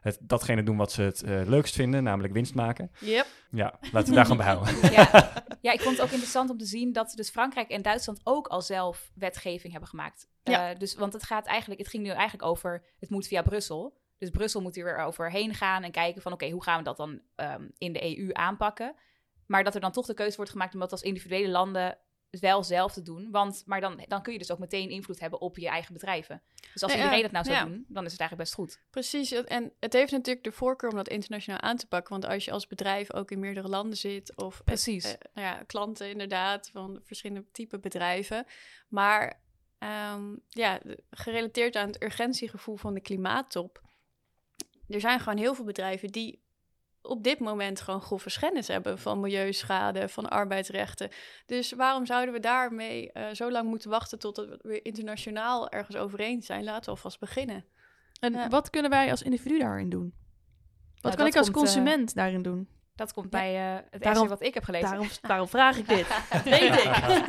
het, 0.04 0.18
datgene 0.20 0.62
doen 0.62 0.76
wat 0.76 0.92
ze 0.92 1.02
het 1.02 1.22
eh, 1.22 1.40
leukst 1.46 1.74
vinden, 1.74 2.02
namelijk 2.02 2.32
winst 2.32 2.54
maken. 2.54 2.90
Yep. 3.00 3.26
Ja, 3.50 3.78
laten 3.92 4.08
we 4.08 4.14
daar 4.14 4.24
gewoon 4.24 4.36
behouden. 4.36 4.74
Ja. 4.92 5.32
ja, 5.60 5.72
ik 5.72 5.80
vond 5.80 5.96
het 5.96 6.04
ook 6.04 6.12
interessant 6.12 6.50
om 6.50 6.58
te 6.58 6.64
zien 6.64 6.92
dat 6.92 7.12
dus 7.14 7.30
Frankrijk 7.30 7.68
en 7.68 7.82
Duitsland 7.82 8.20
ook 8.22 8.46
al 8.46 8.62
zelf 8.62 9.10
wetgeving 9.14 9.72
hebben 9.72 9.90
gemaakt. 9.90 10.28
Ja. 10.42 10.70
Eh, 10.70 10.78
dus, 10.78 10.94
want 10.94 11.12
het 11.12 11.22
gaat 11.22 11.46
eigenlijk, 11.46 11.80
het 11.80 11.90
ging 11.90 12.02
nu 12.02 12.10
eigenlijk 12.10 12.48
over, 12.48 12.84
het 12.98 13.10
moet 13.10 13.26
via 13.26 13.42
Brussel. 13.42 13.96
Dus 14.18 14.30
Brussel 14.30 14.60
moet 14.60 14.74
hier 14.74 14.84
weer 14.84 14.98
overheen 14.98 15.54
gaan 15.54 15.82
en 15.82 15.90
kijken 15.90 16.22
van 16.22 16.32
oké, 16.32 16.50
hoe 16.50 16.62
gaan 16.62 16.78
we 16.78 16.84
dat 16.84 16.96
dan 16.96 17.20
ehm, 17.34 17.68
in 17.78 17.92
de 17.92 18.18
EU 18.18 18.30
aanpakken? 18.32 18.94
Maar 19.46 19.64
dat 19.64 19.74
er 19.74 19.80
dan 19.80 19.92
toch 19.92 20.06
de 20.06 20.14
keuze 20.14 20.36
wordt 20.36 20.50
gemaakt 20.50 20.74
om 20.74 20.80
dat 20.80 20.92
als 20.92 21.02
individuele 21.02 21.48
landen 21.48 21.98
wel 22.40 22.62
zelf 22.64 22.92
te 22.92 23.02
doen. 23.02 23.30
Want, 23.30 23.62
maar 23.66 23.80
dan, 23.80 24.04
dan 24.08 24.22
kun 24.22 24.32
je 24.32 24.38
dus 24.38 24.50
ook 24.52 24.58
meteen 24.58 24.88
invloed 24.90 25.20
hebben 25.20 25.40
op 25.40 25.56
je 25.58 25.68
eigen 25.68 25.92
bedrijven. 25.92 26.42
Dus 26.72 26.82
als 26.82 26.92
Nee, 26.92 27.00
iedereen 27.00 27.22
dat 27.22 27.30
nou 27.32 27.44
zou 27.44 27.56
ja. 27.56 27.64
doen, 27.64 27.84
dan 27.88 28.04
is 28.04 28.12
het 28.12 28.20
eigenlijk 28.20 28.50
best 28.50 28.54
goed. 28.54 28.80
Precies, 28.90 29.32
en 29.32 29.72
het 29.80 29.92
heeft 29.92 30.12
natuurlijk 30.12 30.44
de 30.44 30.52
voorkeur 30.52 30.90
om 30.90 30.96
dat 30.96 31.08
internationaal 31.08 31.60
aan 31.60 31.76
te 31.76 31.86
pakken. 31.86 32.10
Want 32.12 32.26
als 32.26 32.44
je 32.44 32.50
als 32.50 32.66
bedrijf 32.66 33.12
ook 33.12 33.30
in 33.30 33.38
meerdere 33.38 33.68
landen 33.68 33.98
zit, 33.98 34.36
of 34.36 34.58
eh, 34.58 34.64
Precies. 34.64 35.04
eh, 35.04 35.12
nou 35.34 35.46
ja, 35.46 35.62
klanten 35.66 36.10
inderdaad 36.10 36.70
van 36.72 37.00
verschillende 37.02 37.46
type 37.52 37.78
bedrijven. 37.78 38.46
Maar 38.88 39.40
ehm, 39.78 40.34
ja, 40.48 40.80
gerelateerd 41.10 41.76
aan 41.76 41.86
het 41.86 42.02
urgentiegevoel 42.02 42.76
van 42.76 42.94
de 42.94 43.00
klimaattop. 43.00 43.82
Er 44.88 45.00
zijn 45.00 45.20
gewoon 45.20 45.38
heel 45.38 45.54
veel 45.54 45.64
bedrijven 45.64 46.08
die 46.08 46.42
op 47.06 47.22
dit 47.24 47.38
moment 47.38 47.80
gewoon 47.80 48.00
grove 48.02 48.30
schennis 48.30 48.68
hebben 48.68 48.98
van 48.98 49.20
milieuschade, 49.20 50.08
van 50.08 50.28
arbeidsrechten. 50.30 51.08
Dus 51.46 51.72
waarom 51.72 52.06
zouden 52.06 52.34
we 52.34 52.40
daarmee 52.40 53.12
eh, 53.12 53.26
zo 53.34 53.50
lang 53.50 53.68
moeten 53.68 53.90
wachten 53.90 54.18
tot 54.18 54.36
we 54.36 54.58
weer 54.62 54.84
internationaal 54.84 55.68
ergens 55.70 55.96
overeen 55.96 56.42
zijn? 56.42 56.64
Laten 56.64 56.84
we 56.84 56.90
alvast 56.90 57.20
beginnen. 57.20 57.64
En 58.20 58.32
Ja. 58.32 58.48
wat 58.48 58.70
kunnen 58.70 58.90
wij 58.90 59.10
als 59.10 59.22
individu 59.22 59.58
daarin 59.58 59.88
doen? 59.88 60.14
Wat 60.94 61.02
Nou, 61.02 61.16
kan 61.16 61.26
ik 61.26 61.36
als 61.36 61.50
komt, 61.50 61.56
eh, 61.56 61.62
consument 61.72 62.14
daarin 62.14 62.42
doen? 62.42 62.68
Dat 62.94 63.12
komt 63.12 63.30
bij 63.30 63.54
eh, 63.56 63.74
het 63.90 64.02
Daarom- 64.02 64.22
essay 64.22 64.28
wat 64.38 64.46
ik 64.46 64.54
heb 64.54 64.64
gelezen. 64.64 64.88
Daarom, 64.88 65.08
daarom 65.22 65.48
vraag 65.48 65.76
ik 65.76 65.88
dit. 65.88 66.06
Weet 66.44 66.62
ik. 66.62 66.84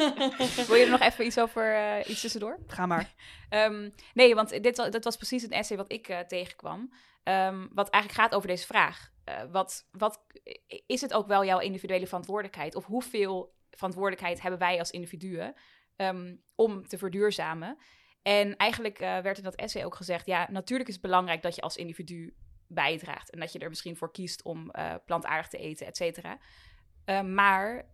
Wil 0.67 0.75
je 0.75 0.83
er 0.83 0.89
nog 0.89 0.99
even 1.01 1.25
iets 1.25 1.39
over, 1.39 1.75
eh, 1.75 2.09
iets 2.09 2.21
tussendoor? 2.21 2.57
Ga 2.67 2.85
maar. 2.85 3.13
Ehm, 3.49 3.89
nee, 4.13 4.35
want 4.35 4.63
dit, 4.63 4.75
dat 4.75 5.03
was 5.03 5.15
precies 5.15 5.43
een 5.43 5.49
essay 5.51 5.77
wat 5.77 5.91
ik 5.91 6.07
eh, 6.07 6.19
tegenkwam. 6.19 6.93
Ehm, 7.23 7.67
wat 7.73 7.89
eigenlijk 7.89 8.23
gaat 8.23 8.35
over 8.35 8.47
deze 8.47 8.65
vraag. 8.65 9.11
Eh, 9.25 9.43
wat, 9.51 9.87
wat, 9.91 10.25
is 10.85 11.01
het 11.01 11.13
ook 11.13 11.27
wel 11.27 11.45
jouw 11.45 11.59
individuele 11.59 12.07
verantwoordelijkheid? 12.07 12.75
Of 12.75 12.85
hoeveel 12.85 13.55
verantwoordelijkheid 13.69 14.41
hebben 14.41 14.59
wij 14.59 14.79
als 14.79 14.91
individuen 14.91 15.53
ehm, 15.95 16.35
om 16.55 16.87
te 16.87 16.97
verduurzamen? 16.97 17.77
En 18.27 18.55
eigenlijk 18.55 18.99
eh, 18.99 19.19
werd 19.19 19.37
in 19.37 19.43
dat 19.43 19.55
essay 19.55 19.85
ook 19.85 19.95
gezegd... 19.95 20.25
ja, 20.25 20.47
natuurlijk 20.51 20.89
is 20.89 20.95
het 20.95 21.03
belangrijk 21.03 21.41
dat 21.41 21.55
je 21.55 21.61
als 21.61 21.75
individu 21.75 22.35
bijdraagt... 22.67 23.29
en 23.29 23.39
dat 23.39 23.51
je 23.51 23.59
er 23.59 23.69
misschien 23.69 23.97
voor 23.97 24.11
kiest 24.11 24.43
om 24.43 24.71
eh, 24.71 24.93
plantaardig 25.05 25.47
te 25.47 25.57
eten, 25.57 25.87
et 25.87 25.97
cetera. 25.97 26.39
Eh, 27.05 27.21
maar 27.21 27.89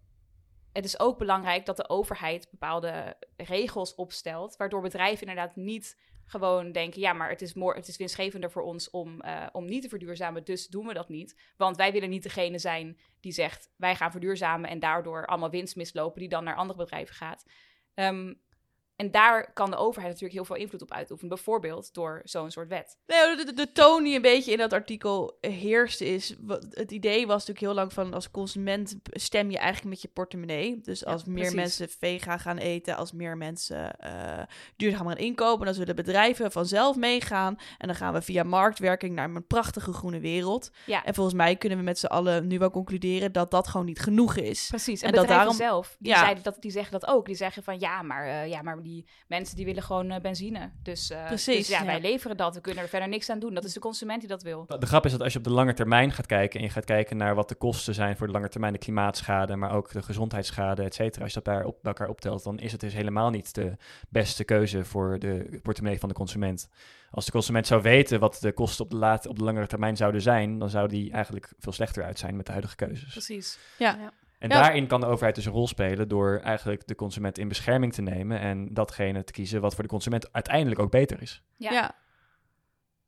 het 0.74 0.86
is 0.86 1.00
ook 1.00 1.18
belangrijk 1.18 1.66
dat 1.66 1.78
de 1.78 1.90
overheid 1.90 2.48
bepaalde 2.52 3.18
regels 3.38 3.96
opstelt, 3.96 4.56
waardoor 4.56 4.82
bedrijven 4.82 5.28
inderdaad 5.28 5.56
niet 5.56 5.98
gewoon 6.26 6.72
denken, 6.72 7.02
ja, 7.02 7.14
maar 7.14 7.30
het 7.30 7.42
is, 7.42 7.54
more, 7.54 7.78
het 7.78 7.88
is 7.88 7.98
winstgevender 7.98 8.52
voor 8.52 8.62
ons 8.62 8.90
om, 8.90 9.22
eh, 9.22 9.48
om 9.52 9.66
niet 9.66 9.82
te 9.82 9.90
verduurzamen, 9.90 10.44
dus 10.44 10.68
doen 10.68 10.88
we 10.88 10.94
dat 10.94 11.10
niet. 11.10 11.42
Want 11.58 11.78
wij 11.78 11.92
willen 11.92 12.10
niet 12.10 12.24
degene 12.24 12.60
zijn 12.60 12.98
die 13.20 13.32
zegt, 13.32 13.72
wij 13.76 13.96
gaan 13.96 14.12
verduurzamen 14.12 14.70
en 14.70 14.80
daardoor 14.80 15.26
allemaal 15.26 15.50
winst 15.50 15.76
mislopen 15.76 16.20
die 16.20 16.30
dan 16.30 16.44
naar 16.44 16.56
andere 16.56 16.80
bedrijven 16.80 17.16
gaat. 17.16 17.46
Ehm, 17.94 18.34
en 19.02 19.12
daar 19.12 19.54
kan 19.54 19.70
de 19.72 19.76
overheid 19.78 20.08
natuurlijk 20.12 20.34
heel 20.34 20.46
veel 20.46 20.56
invloed 20.56 20.82
op 20.82 20.92
uitoefenen, 20.92 21.34
bijvoorbeeld 21.36 21.94
door 21.94 22.22
zo'n 22.24 22.52
soort 22.52 22.68
wet. 22.68 22.98
Nee, 23.08 23.36
de, 23.36 23.44
de, 23.46 23.54
de 23.54 23.72
toon 23.72 24.04
die 24.04 24.16
een 24.16 24.22
beetje 24.22 24.52
in 24.52 24.58
dat 24.58 24.74
artikel 24.74 25.38
heerste 25.42 26.06
is... 26.06 26.36
wat- 26.40 26.68
Het 26.70 26.92
idee 26.92 27.20
was 27.28 27.34
natuurlijk 27.40 27.60
heel 27.60 27.74
lang 27.74 27.94
van 27.94 28.14
als 28.14 28.32
consument 28.32 28.96
stem 29.12 29.52
je 29.52 29.58
eigenlijk 29.58 29.90
met 29.90 30.02
je 30.02 30.08
portemonnee. 30.08 30.80
Dus 30.82 31.06
als 31.06 31.24
meer 31.26 31.36
precies. 31.36 31.56
mensen 31.56 31.90
vega 32.00 32.38
gaan 32.38 32.58
eten, 32.58 32.96
als 32.96 33.12
meer 33.12 33.38
mensen 33.38 33.96
eh 34.00 34.44
duurzaam 34.76 35.08
gaan 35.08 35.18
inkopen... 35.18 35.66
dan 35.66 35.74
zullen 35.76 35.96
bedrijven 35.96 36.52
vanzelf 36.52 36.96
meegaan. 36.96 37.56
En 37.78 37.88
dan 37.88 37.96
gaan 37.96 38.14
we 38.14 38.22
via 38.22 38.44
marktwerking 38.44 39.16
naar 39.16 39.30
een 39.30 39.48
prachtige 39.48 39.94
groene 39.94 40.20
wereld. 40.20 40.72
Ja, 40.86 41.04
En 41.06 41.14
volgens 41.14 41.36
mij 41.36 41.56
kunnen 41.56 41.78
we 41.78 41.84
met 41.84 42.00
z'n 42.00 42.06
allen 42.06 42.48
nu 42.48 42.58
wel 42.60 42.70
concluderen 42.70 43.32
dat 43.32 43.52
dat 43.52 43.68
gewoon 43.68 43.86
niet 43.86 44.00
genoeg 44.00 44.36
is. 44.36 44.68
Precies. 44.68 45.02
En, 45.02 45.08
En 45.10 45.16
dat 45.16 45.28
daarom- 45.28 45.56
zelf, 45.56 45.96
die, 46.00 46.12
Ja. 46.12 46.20
zeiden 46.20 46.44
dat, 46.44 46.58
die 46.60 46.72
zeggen 46.72 46.92
dat 47.00 47.08
ook. 47.10 47.26
Die 47.26 47.36
zeggen 47.36 47.64
van, 47.64 47.80
ja, 47.80 48.02
maar, 48.02 48.26
eh, 48.26 48.48
ja, 48.48 48.62
maar 48.62 48.82
die 48.84 48.91
mensen 49.28 49.56
die 49.56 49.66
willen 49.66 49.84
gewoon 49.84 50.12
eh, 50.12 50.22
benzine. 50.22 50.72
Dus, 50.84 51.10
eh, 51.10 51.26
Precies, 51.26 51.58
dus 51.58 51.68
ja, 51.68 51.80
ja. 51.80 51.86
wij 51.86 52.02
leveren 52.02 52.38
dat. 52.38 52.56
We 52.56 52.62
kunnen 52.62 52.84
er 52.84 52.90
verder 52.90 53.10
niks 53.10 53.30
aan 53.30 53.40
doen. 53.40 53.54
Dat 53.54 53.64
is 53.64 53.74
de 53.74 53.80
consument 53.80 54.20
die 54.20 54.30
dat 54.30 54.44
wil. 54.44 54.66
De 54.80 54.86
grap 54.86 55.06
is 55.06 55.12
dat 55.12 55.22
als 55.22 55.34
je 55.34 55.38
op 55.38 55.44
de 55.44 55.52
lange 55.52 55.74
termijn 55.74 56.12
gaat 56.12 56.26
kijken 56.26 56.60
en 56.60 56.66
je 56.66 56.72
gaat 56.72 56.86
kijken 56.86 57.18
naar 57.18 57.36
wat 57.36 57.50
de 57.50 57.56
kosten 57.56 57.94
zijn 57.94 58.18
voor 58.18 58.28
de 58.28 58.34
lange 58.34 58.50
termijn, 58.50 58.74
de 58.74 58.80
klimaatschade, 58.80 59.56
maar 59.56 59.72
ook 59.72 59.92
de 59.92 60.02
gezondheidsschade, 60.02 60.84
et 60.84 60.94
cetera, 60.94 61.24
als 61.24 61.34
je 61.34 61.42
dat 61.42 61.54
daar 61.54 61.66
op, 61.66 61.78
bij 61.82 61.92
elkaar 61.92 62.10
optelt, 62.10 62.44
dan 62.44 62.60
is 62.60 62.72
het 62.72 62.82
dus 62.82 62.94
helemaal 62.94 63.30
niet 63.30 63.56
de 63.56 63.76
beste 64.10 64.44
keuze 64.44 64.86
voor 64.86 65.20
de 65.20 65.60
portemonnee 65.64 66.00
van 66.00 66.10
de 66.10 66.16
consument. 66.16 66.70
Als 67.12 67.26
de 67.26 67.32
consument 67.32 67.68
zou 67.68 67.82
weten 67.82 68.20
wat 68.20 68.38
de 68.42 68.52
kosten 68.52 68.86
op 68.86 68.92
de, 68.92 68.98
late, 68.98 69.30
op 69.30 69.38
de 69.38 69.44
langere 69.44 69.68
termijn 69.68 69.98
zouden 69.98 70.22
zijn, 70.22 70.60
dan 70.60 70.70
zou 70.70 70.88
die 70.88 71.12
eigenlijk 71.12 71.54
veel 71.60 71.72
slechter 71.72 72.04
uit 72.04 72.20
zijn 72.20 72.36
met 72.36 72.46
de 72.46 72.52
huidige 72.52 72.76
keuzes. 72.76 73.12
Precies. 73.12 73.58
Ja. 73.78 74.12
En 74.42 74.50
Ja. 74.50 74.62
daarin 74.62 74.88
kan 74.88 75.00
de 75.00 75.06
overheid 75.06 75.36
dus 75.36 75.46
een 75.46 75.52
rol 75.52 75.68
spelen 75.68 76.08
door 76.08 76.40
eigenlijk 76.44 76.88
de 76.88 76.96
consument 76.96 77.38
in 77.38 77.48
bescherming 77.48 77.94
te 77.94 78.02
nemen 78.02 78.40
en 78.40 78.74
datgene 78.74 79.24
te 79.24 79.32
kiezen 79.32 79.62
wat 79.62 79.74
voor 79.74 79.84
de 79.84 79.90
consument 79.90 80.34
uiteindelijk 80.34 80.80
ook 80.82 80.92
beter 80.92 81.22
is. 81.22 81.44
Ja. 81.58 81.72
Ja. 81.72 81.96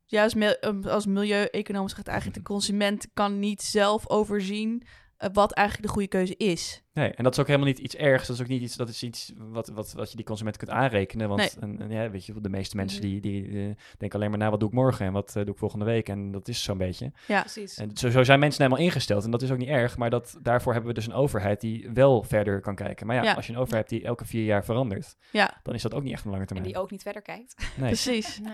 Ja, 0.06 0.24
als, 0.24 0.34
mil- 0.34 0.58
um, 0.62 0.84
als 0.86 1.06
milieu-econoom 1.06 1.88
zegt 1.89 2.08
eigenlijk 2.08 2.38
de 2.38 2.43
consument 2.54 3.08
kan 3.13 3.39
niet 3.39 3.62
zelf 3.62 4.10
overzien 4.10 4.84
eh, 5.17 5.30
wat 5.34 5.52
eigenlijk 5.54 5.88
de 5.88 5.93
goede 5.93 6.08
keuze 6.10 6.36
is. 6.38 6.83
Nee, 6.93 7.10
en 7.12 7.23
dat 7.23 7.34
is 7.34 7.39
ook 7.39 7.47
helemaal 7.47 7.67
niet 7.67 7.79
iets 7.79 7.95
ergs. 7.95 8.27
Dat 8.27 8.36
is 8.36 8.41
ook 8.41 8.47
niet 8.47 8.62
iets, 8.62 8.75
dat 8.75 8.89
is 8.89 9.03
iets 9.03 9.34
wat, 9.38 9.67
wat, 9.67 9.93
wat 9.93 10.10
je 10.10 10.15
die 10.15 10.25
consument 10.25 10.58
kunt 10.58 10.71
aanrekenen. 10.71 11.27
Want 11.27 11.39
Nee. 11.39 11.49
en, 11.60 11.82
en 11.82 11.89
ja, 11.89 12.10
weet 12.10 12.25
je, 12.25 12.41
de 12.41 12.49
meeste 12.49 12.75
mensen 12.75 12.99
Mhm. 12.99 13.08
die, 13.10 13.21
die 13.21 13.47
eh, 13.47 13.75
denken 13.97 14.19
alleen 14.19 14.29
maar 14.29 14.39
na 14.39 14.49
wat 14.49 14.60
doe 14.60 14.69
ik 14.69 14.75
morgen 14.75 15.06
en 15.06 15.12
wat 15.13 15.27
eh, 15.36 15.43
doe 15.43 15.53
ik 15.53 15.58
volgende 15.60 15.86
week. 15.86 16.10
En 16.10 16.32
dat 16.32 16.47
is 16.47 16.63
zo'n 16.63 16.77
beetje. 16.77 17.12
Ja. 17.27 17.39
Precies. 17.39 17.77
En 17.77 17.91
zo, 17.97 18.10
zo 18.10 18.23
zijn 18.23 18.39
mensen 18.39 18.63
helemaal 18.63 18.86
ingesteld. 18.86 19.23
En 19.23 19.32
dat 19.32 19.41
is 19.41 19.51
ook 19.51 19.58
niet 19.58 19.67
erg. 19.69 19.97
Maar 19.97 20.10
dat, 20.10 20.38
daarvoor 20.41 20.71
hebben 20.73 20.89
we 20.93 20.95
dus 20.99 21.08
een 21.08 21.13
overheid 21.13 21.62
die 21.62 21.89
wel 21.93 22.23
verder 22.23 22.62
kan 22.62 22.75
kijken. 22.75 23.08
Maar 23.08 23.15
ja, 23.15 23.23
Ja. 23.23 23.34
als 23.34 23.45
je 23.47 23.53
een 23.53 23.60
overheid 23.60 23.89
hebt 23.89 24.01
die 24.01 24.10
elke 24.10 24.25
vier 24.25 24.43
jaar 24.43 24.65
verandert, 24.65 25.15
Ja, 25.32 25.60
dan 25.63 25.73
is 25.73 25.82
dat 25.82 25.93
ook 25.93 26.03
niet 26.03 26.13
echt 26.13 26.23
een 26.23 26.29
lange 26.29 26.41
En 26.41 26.47
termijn. 26.47 26.71
die 26.71 26.82
ook 26.82 26.91
niet 26.91 27.01
verder 27.01 27.21
kijkt. 27.21 27.56
Nee. 27.77 27.88
precies. 27.97 28.39
Nee. 28.39 28.51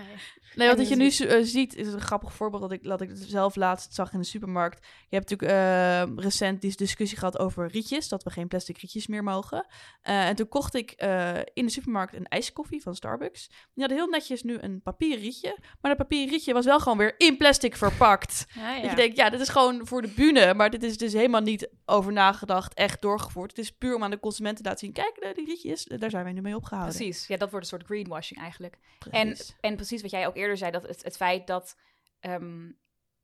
Nee, 0.54 0.68
wat 0.68 0.76
En 0.78 0.82
dat 0.82 0.88
je 0.88 0.96
nu 0.96 1.08
eh, 1.38 1.44
ziet, 1.44 1.74
is 1.74 1.92
een 1.92 2.00
grappig 2.00 2.32
voorbeeld 2.32 2.62
dat 2.62 2.72
ik, 2.72 2.82
dat 2.82 3.00
ik 3.00 3.10
zelf 3.14 3.56
laatst 3.56 3.94
zag 3.94 4.12
in 4.12 4.18
de 4.18 4.24
supermarkt. 4.24 4.86
Je 5.08 5.16
hebt 5.16 5.30
natuurlijk 5.30 5.58
eh, 6.18 6.24
recent 6.24 6.60
die 6.60 6.76
discussie 6.76 7.18
gehad 7.18 7.38
over 7.38 7.66
rietjes, 7.68 8.08
dat 8.08 8.22
we 8.22 8.29
geen 8.30 8.48
plastic 8.48 8.78
rietjes 8.78 9.06
meer 9.06 9.22
mogen. 9.22 9.66
Eh, 10.02 10.28
en 10.28 10.36
toen 10.36 10.48
kocht 10.48 10.74
ik 10.74 10.90
eh, 10.90 11.36
in 11.52 11.64
de 11.64 11.70
supermarkt 11.70 12.14
een 12.14 12.28
ijskoffie 12.28 12.82
van 12.82 12.94
Starbucks. 12.94 13.46
Die 13.48 13.58
hadden 13.74 13.96
heel 13.96 14.08
netjes 14.08 14.42
nu 14.42 14.58
een 14.60 14.82
papieren 14.82 15.22
rietje, 15.22 15.58
maar 15.60 15.90
dat 15.90 15.96
papieren 15.96 16.28
rietje 16.28 16.52
was 16.52 16.64
wel 16.64 16.80
gewoon 16.80 16.98
weer 16.98 17.14
in 17.18 17.36
plastic 17.36 17.76
verpakt. 17.76 18.46
Ja, 18.54 18.74
ja. 18.74 18.80
Dat 18.80 18.90
je 18.90 18.96
denkt, 18.96 19.16
ja, 19.16 19.30
dit 19.30 19.40
is 19.40 19.48
gewoon 19.48 19.86
voor 19.86 20.02
de 20.02 20.08
bühne, 20.08 20.54
maar 20.54 20.70
dit 20.70 20.82
is 20.82 20.96
dus 20.96 21.12
helemaal 21.12 21.40
niet 21.40 21.68
over 21.84 22.12
nagedacht, 22.12 22.74
echt 22.74 23.02
doorgevoerd. 23.02 23.50
Het 23.50 23.58
is 23.58 23.72
puur 23.72 23.94
om 23.94 24.02
aan 24.02 24.10
de 24.10 24.20
consumenten 24.20 24.62
te 24.62 24.68
laten 24.68 24.86
zien, 24.86 24.94
kijk, 24.94 25.16
eh, 25.16 25.34
die 25.34 25.46
rietjes, 25.46 25.84
daar 25.84 26.10
zijn 26.10 26.24
wij 26.24 26.32
nu 26.32 26.40
mee 26.40 26.56
opgehouden. 26.56 26.96
Precies. 26.96 27.26
Ja, 27.26 27.36
dat 27.36 27.50
wordt 27.50 27.64
een 27.64 27.78
soort 27.78 27.90
greenwashing 27.90 28.40
eigenlijk. 28.40 28.78
En, 29.10 29.26
Precies. 29.26 29.56
en 29.60 29.76
precies 29.76 30.02
wat 30.02 30.10
jij 30.10 30.26
ook 30.26 30.36
eerder 30.36 30.56
zei, 30.56 30.70
dat 30.70 30.86
het, 30.86 31.02
het 31.02 31.16
feit 31.16 31.46
dat, 31.46 31.76
ehm, 32.20 32.70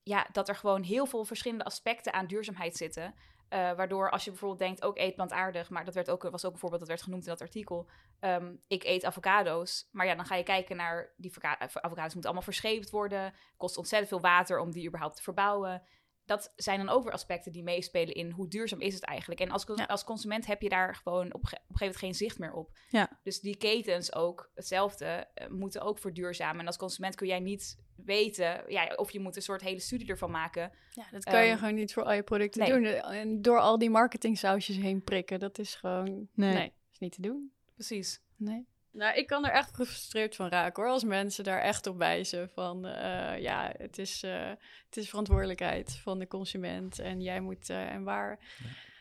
ja, 0.02 0.26
dat 0.32 0.48
er 0.48 0.56
gewoon 0.56 0.82
heel 0.82 1.06
veel 1.06 1.24
verschillende 1.24 1.64
aspecten 1.64 2.12
aan 2.12 2.26
duurzaamheid 2.26 2.76
zitten. 2.76 3.14
Eh, 3.48 3.72
waardoor 3.72 4.10
als 4.10 4.24
je 4.24 4.30
bijvoorbeeld 4.30 4.60
denkt, 4.60 4.82
ook 4.82 4.98
eet 4.98 5.14
plantaardig, 5.14 5.70
maar 5.70 5.84
dat 5.84 5.94
werd 5.94 6.10
ook, 6.10 6.22
was 6.22 6.44
ook 6.44 6.52
een 6.52 6.58
voorbeeld 6.58 6.80
dat 6.80 6.88
werd 6.90 7.02
genoemd 7.02 7.22
in 7.24 7.30
dat 7.30 7.40
artikel. 7.40 7.88
Ehm, 8.20 8.54
ik 8.66 8.84
eet 8.84 9.04
avocado's, 9.04 9.88
maar 9.92 10.06
ja, 10.06 10.14
dan 10.14 10.24
ga 10.26 10.34
je 10.34 10.42
kijken 10.42 10.76
naar 10.76 11.12
die 11.16 11.32
eh, 11.40 11.50
avocado's 11.58 11.96
moeten 12.02 12.22
allemaal 12.24 12.42
verscheept 12.42 12.90
worden, 12.90 13.34
kost 13.56 13.76
ontzettend 13.76 14.10
veel 14.10 14.20
water 14.20 14.58
om 14.58 14.70
die 14.72 14.86
überhaupt 14.86 15.16
te 15.16 15.22
verbouwen. 15.22 15.82
Dat 16.24 16.52
zijn 16.56 16.78
dan 16.78 16.88
ook 16.88 17.02
weer 17.04 17.12
aspecten 17.12 17.52
die 17.52 17.62
meespelen 17.62 18.14
in 18.14 18.30
hoe 18.30 18.48
duurzaam 18.48 18.80
is 18.80 18.94
het 18.94 19.04
eigenlijk. 19.04 19.40
En 19.40 19.50
als, 19.50 19.64
Ja. 19.74 19.84
als 19.84 20.04
consument 20.04 20.46
heb 20.46 20.62
je 20.62 20.68
daar 20.68 20.94
gewoon 20.94 21.34
op, 21.34 21.42
een 21.42 21.48
ge- 21.48 21.54
op 21.54 21.70
een 21.70 21.76
gegeven 21.76 21.78
moment 21.78 21.96
geen 21.96 22.14
zicht 22.14 22.38
meer 22.38 22.52
op. 22.52 22.70
Ja. 22.88 23.18
Dus 23.22 23.40
die 23.40 23.56
ketens 23.56 24.14
ook 24.14 24.50
hetzelfde 24.54 25.06
eh, 25.34 25.48
moeten 25.48 25.80
ook 25.82 25.98
verduurzamen. 25.98 26.60
En 26.60 26.66
als 26.66 26.76
consument 26.76 27.14
kun 27.14 27.26
jij 27.26 27.40
niet 27.40 27.84
weten, 28.04 28.62
ja, 28.68 28.94
of 28.96 29.10
je 29.10 29.20
moet 29.20 29.36
een 29.36 29.42
soort 29.42 29.62
hele 29.62 29.80
studie 29.80 30.08
ervan 30.08 30.30
maken. 30.30 30.72
Ja, 30.90 31.04
dat 31.10 31.24
kan 31.24 31.44
je 31.44 31.50
Ehm, 31.50 31.58
gewoon 31.58 31.74
niet 31.74 31.92
voor 31.92 32.02
al 32.02 32.12
je 32.12 32.22
producten 32.22 32.60
nee. 32.60 32.70
doen. 32.70 32.84
En 33.02 33.42
door 33.42 33.58
al 33.58 33.78
die 33.78 33.90
marketingsausjes 33.90 34.76
heen 34.76 35.04
prikken, 35.04 35.38
dat 35.38 35.58
is 35.58 35.74
gewoon... 35.74 36.28
Nee. 36.34 36.54
Nee, 36.54 36.72
is 36.92 36.98
niet 36.98 37.12
te 37.12 37.20
doen. 37.20 37.52
Precies. 37.74 38.20
Nee. 38.36 38.66
Nou, 38.96 39.16
ik 39.16 39.26
kan 39.26 39.44
er 39.44 39.52
echt 39.52 39.74
gefrustreerd 39.74 40.36
van 40.36 40.48
raken 40.48 40.82
hoor. 40.82 40.92
Als 40.92 41.04
mensen 41.04 41.44
daar 41.44 41.60
echt 41.60 41.86
op 41.86 41.98
wijzen 41.98 42.50
van 42.54 42.86
eh, 42.86 43.40
ja, 43.40 43.72
het 43.76 43.98
is, 43.98 44.22
eh, 44.22 44.48
het 44.86 44.96
is 44.96 45.08
verantwoordelijkheid 45.08 45.98
van 46.02 46.18
de 46.18 46.26
consument. 46.26 46.98
En 46.98 47.20
jij 47.20 47.40
moet 47.40 47.70
eh, 47.70 47.92
en 47.92 48.02
waar, 48.02 48.38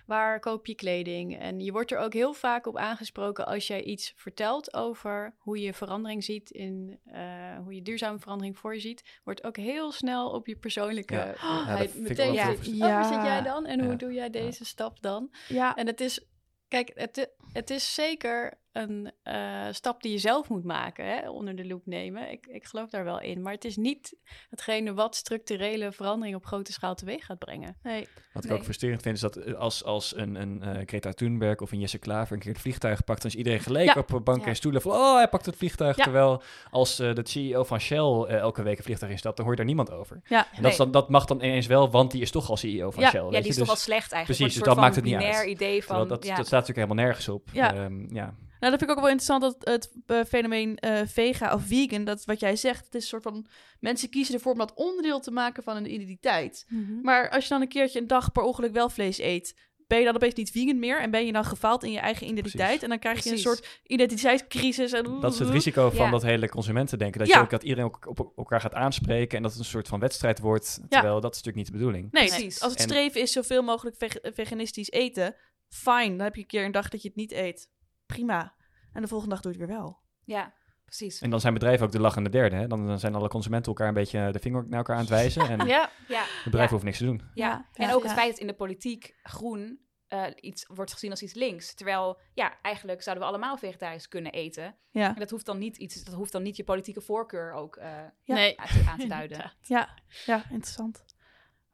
waar 0.06 0.40
koop 0.40 0.66
je 0.66 0.76
kleding? 0.76 1.40
En 1.40 1.60
je 1.60 1.72
wordt 1.72 1.92
er 1.92 1.98
ook 1.98 2.14
heel 2.14 2.34
vaak 2.34 2.68
op 2.68 2.78
aangesproken 2.78 3.46
als 3.46 3.68
jij 3.68 3.84
iets 3.84 4.14
vertelt 4.16 4.74
over 4.74 5.36
hoe 5.38 5.60
je 5.60 5.74
verandering 5.74 6.24
ziet 6.24 6.50
in 6.50 7.00
eh, 7.06 7.58
hoe 7.64 7.74
je 7.76 7.82
duurzame 7.82 8.20
verandering 8.20 8.58
voor 8.58 8.74
je 8.74 8.80
ziet, 8.80 9.20
wordt 9.24 9.44
ook 9.44 9.58
heel 9.58 9.92
snel 9.92 10.30
op 10.30 10.48
je 10.48 10.56
persoonlijke 10.56 11.16
Ja. 11.16 11.80
ik 11.80 11.94
meteen. 11.96 12.34
Ja. 12.34 12.56
zit, 12.56 12.78
Ja. 12.78 13.02
Oh, 13.02 13.08
zit 13.14 13.24
jij 13.24 13.42
dan? 13.42 13.66
En 13.66 13.80
hoe 13.80 13.92
Ja. 13.92 13.96
doe 13.98 14.14
jij 14.14 14.30
deze 14.30 14.66
stap 14.66 15.02
dan? 15.02 15.32
Ja, 15.48 15.76
En 15.76 15.88
het 15.88 16.02
is, 16.02 16.26
kijk, 16.68 16.92
het, 16.94 17.30
het 17.54 17.70
is 17.70 17.94
zeker 17.94 18.64
een 18.76 19.12
eh, 19.24 19.66
stap 19.72 20.02
die 20.02 20.12
je 20.12 20.18
zelf 20.18 20.50
moet 20.50 20.64
maken, 20.64 21.06
hè, 21.06 21.30
onder 21.30 21.56
de 21.56 21.66
loep 21.68 21.86
nemen. 21.86 22.32
Ik, 22.32 22.46
ik 22.48 22.66
geloof 22.66 22.90
daar 22.90 23.04
wel 23.04 23.20
in. 23.22 23.42
Maar 23.42 23.54
het 23.54 23.66
is 23.66 23.76
niet 23.78 24.16
hetgene 24.50 24.94
wat 24.94 25.16
structurele 25.16 25.92
verandering 25.92 26.36
op 26.38 26.46
grote 26.46 26.72
schaal 26.72 26.96
teweeg 26.96 27.26
gaat 27.26 27.40
brengen. 27.40 27.78
nee. 27.84 28.08
Wat 28.34 28.44
ik 28.44 28.50
Nee. 28.50 28.60
ook 28.60 28.64
frustrerend 28.66 29.02
vind, 29.02 29.16
is 29.16 29.22
dat 29.22 29.36
eh, 29.36 29.54
als, 29.54 29.84
als 29.84 30.16
een, 30.16 30.36
een 30.36 30.62
eh, 30.64 30.82
Greta 30.86 31.12
Thunberg 31.12 31.60
of 31.60 31.72
een 31.72 31.80
Jesse 31.80 31.98
Klaver 31.98 32.34
een 32.36 32.40
keer 32.42 32.52
het 32.52 32.62
vliegtuig 32.62 33.04
pakt, 33.04 33.22
dan 33.22 33.32
is 33.32 33.38
iedereen 33.38 33.60
gelijk 33.60 33.94
Ja. 33.94 34.00
op 34.08 34.08
banken 34.24 34.44
Ja. 34.44 34.48
en 34.50 34.56
stoelen 34.56 34.82
van, 34.82 34.92
oh, 34.92 35.16
hij 35.16 35.28
pakt 35.28 35.46
het 35.46 35.56
vliegtuig. 35.56 35.96
Ja. 35.98 36.04
Terwijl 36.04 36.42
als 36.70 37.00
eh, 37.00 37.14
de 37.14 37.22
CEO 37.28 37.64
van 37.64 37.80
Shell 37.80 37.98
elke 38.28 38.64
week 38.64 38.78
een 38.78 38.84
vliegtuig 38.84 39.12
instapt, 39.12 39.36
dan 39.36 39.46
hoor 39.46 39.54
je 39.54 39.60
daar 39.60 39.70
niemand 39.76 39.92
over. 39.92 40.22
Ja, 40.26 40.48
En 40.56 40.62
dat, 40.62 40.72
is 40.72 40.78
dan, 40.78 40.92
dat 40.92 41.10
mag 41.10 41.26
dan 41.26 41.38
ineens 41.44 41.68
wel, 41.68 41.90
want 41.90 42.12
die 42.12 42.22
is 42.22 42.32
toch 42.32 42.50
al 42.50 42.58
CEO 42.58 42.92
van 42.92 43.04
Ja, 43.04 43.10
Shell. 43.10 43.24
Ja, 43.24 43.30
die 43.40 43.50
is 43.50 43.56
toch 43.56 43.68
al 43.68 43.74
Dus- 43.74 43.84
slecht 43.84 44.12
eigenlijk. 44.12 44.26
precies, 44.26 44.46
dus 44.46 44.56
een 44.56 44.74
dat 44.74 44.84
maakt 44.84 44.96
het 44.96 45.04
niet 45.06 45.14
uit. 45.16 45.48
idee 45.48 45.84
van, 45.84 45.88
terwijl 45.98 46.08
dat, 46.08 46.24
ja. 46.26 46.36
dat 46.36 46.46
staat 46.48 46.60
natuurlijk 46.68 46.88
helemaal 46.88 47.06
nergens 47.06 47.28
op. 47.30 47.50
Ja. 47.52 47.74
Ehm, 47.76 48.16
ja. 48.16 48.36
Nou, 48.66 48.78
dat 48.78 48.88
vind 48.88 48.92
ik 48.92 48.98
ook 49.06 49.12
wel 49.12 49.14
interessant, 49.20 49.42
dat 49.42 49.70
het 49.74 49.92
eh, 50.06 50.24
fenomeen 50.28 50.78
eh, 50.78 51.02
vega 51.06 51.54
of 51.54 51.64
vegan, 51.64 52.04
dat 52.04 52.26
wat 52.26 52.40
jij 52.40 52.56
zegt, 52.56 52.86
het 52.86 52.96
is 52.96 53.02
een 53.02 53.08
soort 53.08 53.24
van, 53.24 53.46
mensen 53.80 54.10
kiezen 54.10 54.34
ervoor 54.36 54.52
om 54.52 54.58
dat 54.58 54.74
onderdeel 54.76 55.20
te 55.20 55.32
maken 55.32 55.64
van 55.64 55.76
hun 55.76 55.94
identiteit. 55.94 56.66
Maar 57.02 57.30
als 57.30 57.44
je 57.44 57.50
dan 57.50 57.62
een 57.62 57.68
keertje 57.68 58.00
een 58.00 58.08
dag 58.08 58.32
per 58.32 58.44
ongeluk 58.44 58.72
wel 58.74 58.90
vlees 58.90 59.20
eet, 59.20 59.56
ben 59.88 60.00
je 60.00 60.06
dan 60.06 60.16
opeens 60.16 60.34
niet 60.34 60.52
vegan 60.52 60.80
meer 60.80 61.00
en 61.02 61.12
ben 61.12 61.26
je 61.26 61.32
dan 61.32 61.46
gefaald 61.46 61.84
in 61.84 61.92
je 61.92 62.00
eigen 62.00 62.28
identiteit 62.28 62.64
Precies. 62.66 62.84
en 62.84 62.90
dan 62.90 63.00
krijg 63.00 63.16
je 63.24 63.30
Precies. 63.30 63.46
een 63.46 63.52
soort 63.56 63.82
identiteitscrisis. 63.84 64.92
En 64.92 65.20
Dat 65.20 65.34
is 65.34 65.40
het 65.40 65.50
risico 65.50 65.90
van 65.90 66.06
Ja. 66.06 66.12
dat 66.12 66.22
hele 66.24 66.50
consumentendenken. 66.50 67.20
Dat, 67.20 67.28
Ja. 67.28 67.36
je 67.38 67.42
ook, 67.44 67.50
dat 67.50 67.64
iedereen 67.64 67.86
ook 67.86 68.08
op 68.08 68.32
elkaar 68.36 68.62
gaat 68.62 68.74
aanspreken 68.74 69.38
en 69.38 69.44
dat 69.44 69.52
het 69.52 69.60
een 69.60 69.66
soort 69.68 69.88
van 69.88 70.00
wedstrijd 70.00 70.40
wordt. 70.40 70.80
Terwijl 70.90 71.22
dat 71.22 71.36
is 71.36 71.42
natuurlijk 71.42 71.56
niet 71.56 71.66
de 71.66 71.72
bedoeling. 71.72 72.12
Nee, 72.12 72.28
Precies. 72.28 72.62
als 72.62 72.72
het 72.72 72.82
En- 72.82 72.88
streven 72.88 73.22
is 73.22 73.32
zoveel 73.32 73.62
mogelijk 73.64 73.96
veg- 73.98 74.18
veganistisch 74.22 74.90
eten, 74.92 75.36
fijn. 75.70 76.10
Dan 76.18 76.26
heb 76.26 76.36
je 76.36 76.42
een 76.42 76.48
keer 76.48 76.66
een 76.66 76.72
dag 76.72 76.90
dat 76.90 77.02
je 77.02 77.08
het 77.08 77.18
niet 77.18 77.32
eet. 77.32 77.70
Prima. 78.06 78.54
En 78.94 79.02
de 79.02 79.08
volgende 79.08 79.34
dag 79.34 79.44
doe 79.44 79.54
je 79.54 79.60
het 79.60 79.68
weer 79.68 79.78
wel. 79.78 80.00
Ja, 80.24 80.54
precies. 80.86 81.22
En 81.22 81.30
dan 81.30 81.40
zijn 81.40 81.54
bedrijven 81.54 81.86
ook 81.86 81.92
de 81.92 82.00
lachende 82.00 82.30
derde. 82.30 82.56
Hè? 82.56 82.68
Dan, 82.68 82.88
dan 82.88 83.00
zijn 83.00 83.16
alle 83.16 83.28
consumenten 83.28 83.72
elkaar 83.72 83.88
een 83.88 83.94
beetje 83.94 84.32
de 84.32 84.40
vinger 84.40 84.66
naar 84.68 84.78
elkaar 84.78 84.96
aan 84.96 85.02
het 85.02 85.10
wijzen. 85.10 85.50
En 85.50 85.68
Ja, 85.68 85.90
Ja, 86.08 86.22
het 86.22 86.44
bedrijf 86.44 86.66
ja. 86.68 86.74
hoeft 86.74 86.84
niks 86.84 86.98
te 86.98 87.06
doen. 87.06 87.22
Ja, 87.34 87.48
Ja, 87.48 87.66
en 87.74 87.88
ja, 87.88 87.94
ook 87.94 88.04
het 88.04 88.14
feit 88.14 88.30
dat 88.30 88.40
in 88.40 88.48
de 88.48 88.54
politiek 88.54 89.16
groen 89.24 89.80
eh, 90.08 90.26
iets 90.36 90.66
wordt 90.68 90.94
gezien 90.94 91.12
als 91.12 91.22
iets 91.22 91.34
links. 91.34 91.74
Terwijl, 91.74 92.20
ja, 92.34 92.62
eigenlijk 92.62 93.02
zouden 93.02 93.26
we 93.26 93.30
allemaal 93.30 93.58
vegetarisch 93.58 94.08
kunnen 94.08 94.32
eten. 94.32 94.76
Ja, 94.90 95.08
En 95.08 95.20
dat 95.20 95.30
hoeft 95.30 95.46
dan 95.46 95.58
niet, 95.58 95.78
iets, 95.78 96.04
dat 96.04 96.14
hoeft 96.14 96.32
dan 96.32 96.44
niet 96.44 96.56
je 96.56 96.64
politieke 96.64 97.02
voorkeur 97.02 97.52
ook 97.52 97.76
eh, 97.76 97.90
Ja. 98.24 98.34
nee. 98.36 98.60
aan, 98.60 98.98
te, 99.00 99.08
duiden. 99.08 99.52
Ja, 99.62 99.90
ja, 100.26 100.44
interessant. 100.50 101.06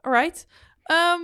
Alright. 0.02 0.48
Ehm, 0.84 1.22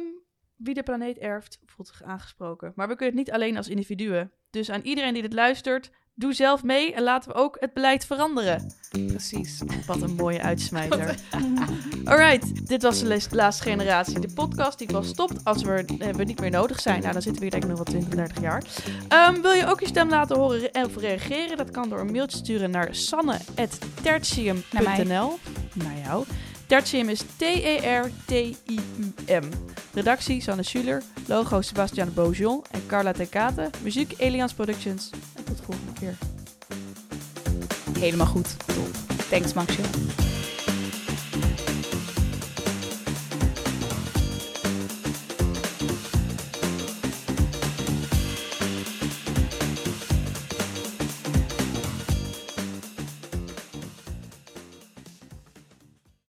wie 0.56 0.74
de 0.74 0.84
planeet 0.84 1.18
erft, 1.18 1.60
voelt 1.66 1.88
zich 1.88 2.04
aangesproken. 2.04 2.72
Maar 2.76 2.88
we 2.88 2.96
kunnen 2.96 3.16
het 3.16 3.26
niet 3.26 3.36
alleen 3.36 3.58
als 3.58 3.68
individuen. 3.68 4.32
Dus 4.58 4.70
aan 4.70 4.82
iedereen 4.84 5.14
die 5.14 5.22
dit 5.22 5.34
luistert, 5.34 5.90
doe 6.16 6.34
zelf 6.34 6.64
mee 6.64 6.94
en 6.94 7.04
laten 7.04 7.32
we 7.32 7.38
ook 7.38 7.58
het 7.60 7.74
beleid 7.74 8.06
veranderen. 8.06 8.74
Precies. 8.90 9.62
Wat 9.86 10.02
een 10.02 10.16
mooie 10.16 10.42
uitsmijter. 10.42 11.16
Alright, 12.06 12.68
dit 12.68 12.82
was 12.82 13.00
de 13.00 13.22
laatste 13.32 13.64
generatie. 13.64 14.20
De 14.20 14.34
podcast 14.34 14.78
die 14.78 14.88
wel 14.88 15.04
stopt 15.04 15.44
als 15.44 15.64
we, 15.64 15.86
eh, 16.00 16.14
we 16.14 16.24
niet 16.24 16.40
meer 16.40 16.52
nodig 16.52 16.80
zijn. 16.80 17.00
Nou, 17.00 17.14
dan 17.14 17.22
zitten 17.22 17.42
we 17.42 17.48
hier 17.48 17.60
denk 17.60 17.64
ik 17.64 17.70
nog 17.70 17.78
wel 17.78 18.02
20, 18.02 18.16
30 18.16 18.42
jaar. 18.42 18.64
Ehm, 19.08 19.42
wil 19.42 19.52
je 19.52 19.68
ook 19.68 19.80
je 19.80 19.88
stem 19.88 20.10
laten 20.10 20.38
horen 20.38 20.72
en 20.72 20.86
of 20.86 20.98
reageren? 20.98 21.58
Dat 21.58 21.72
kan 21.72 21.90
door 21.90 22.00
een 22.00 22.12
mailtje 22.12 22.38
sturen 22.38 22.72
naar 22.72 22.96
sanne.tertium.nl. 22.96 25.40
Naar 25.74 25.98
jou. 26.06 26.26
Tertium 26.68 27.10
is 27.10 27.24
T-E-R-T-I-U-M. 27.38 28.64
Redactie 29.94 30.42
Sanne 30.42 30.64
Schuler. 30.64 31.02
Logo 31.28 31.62
Sebastian 31.62 32.14
Beaujon 32.14 32.64
en 32.72 32.82
Carla 32.88 33.14
Tekate. 33.14 33.70
Muziek 33.84 34.14
Elians 34.18 34.54
Productions. 34.54 35.10
En 35.36 35.44
tot 35.44 35.58
de 35.58 35.64
volgende 35.64 35.92
keer. 36.00 36.18
Helemaal 38.00 38.28
goed. 38.28 38.56
Thanks, 39.30 39.54
Maxje. 39.54 39.82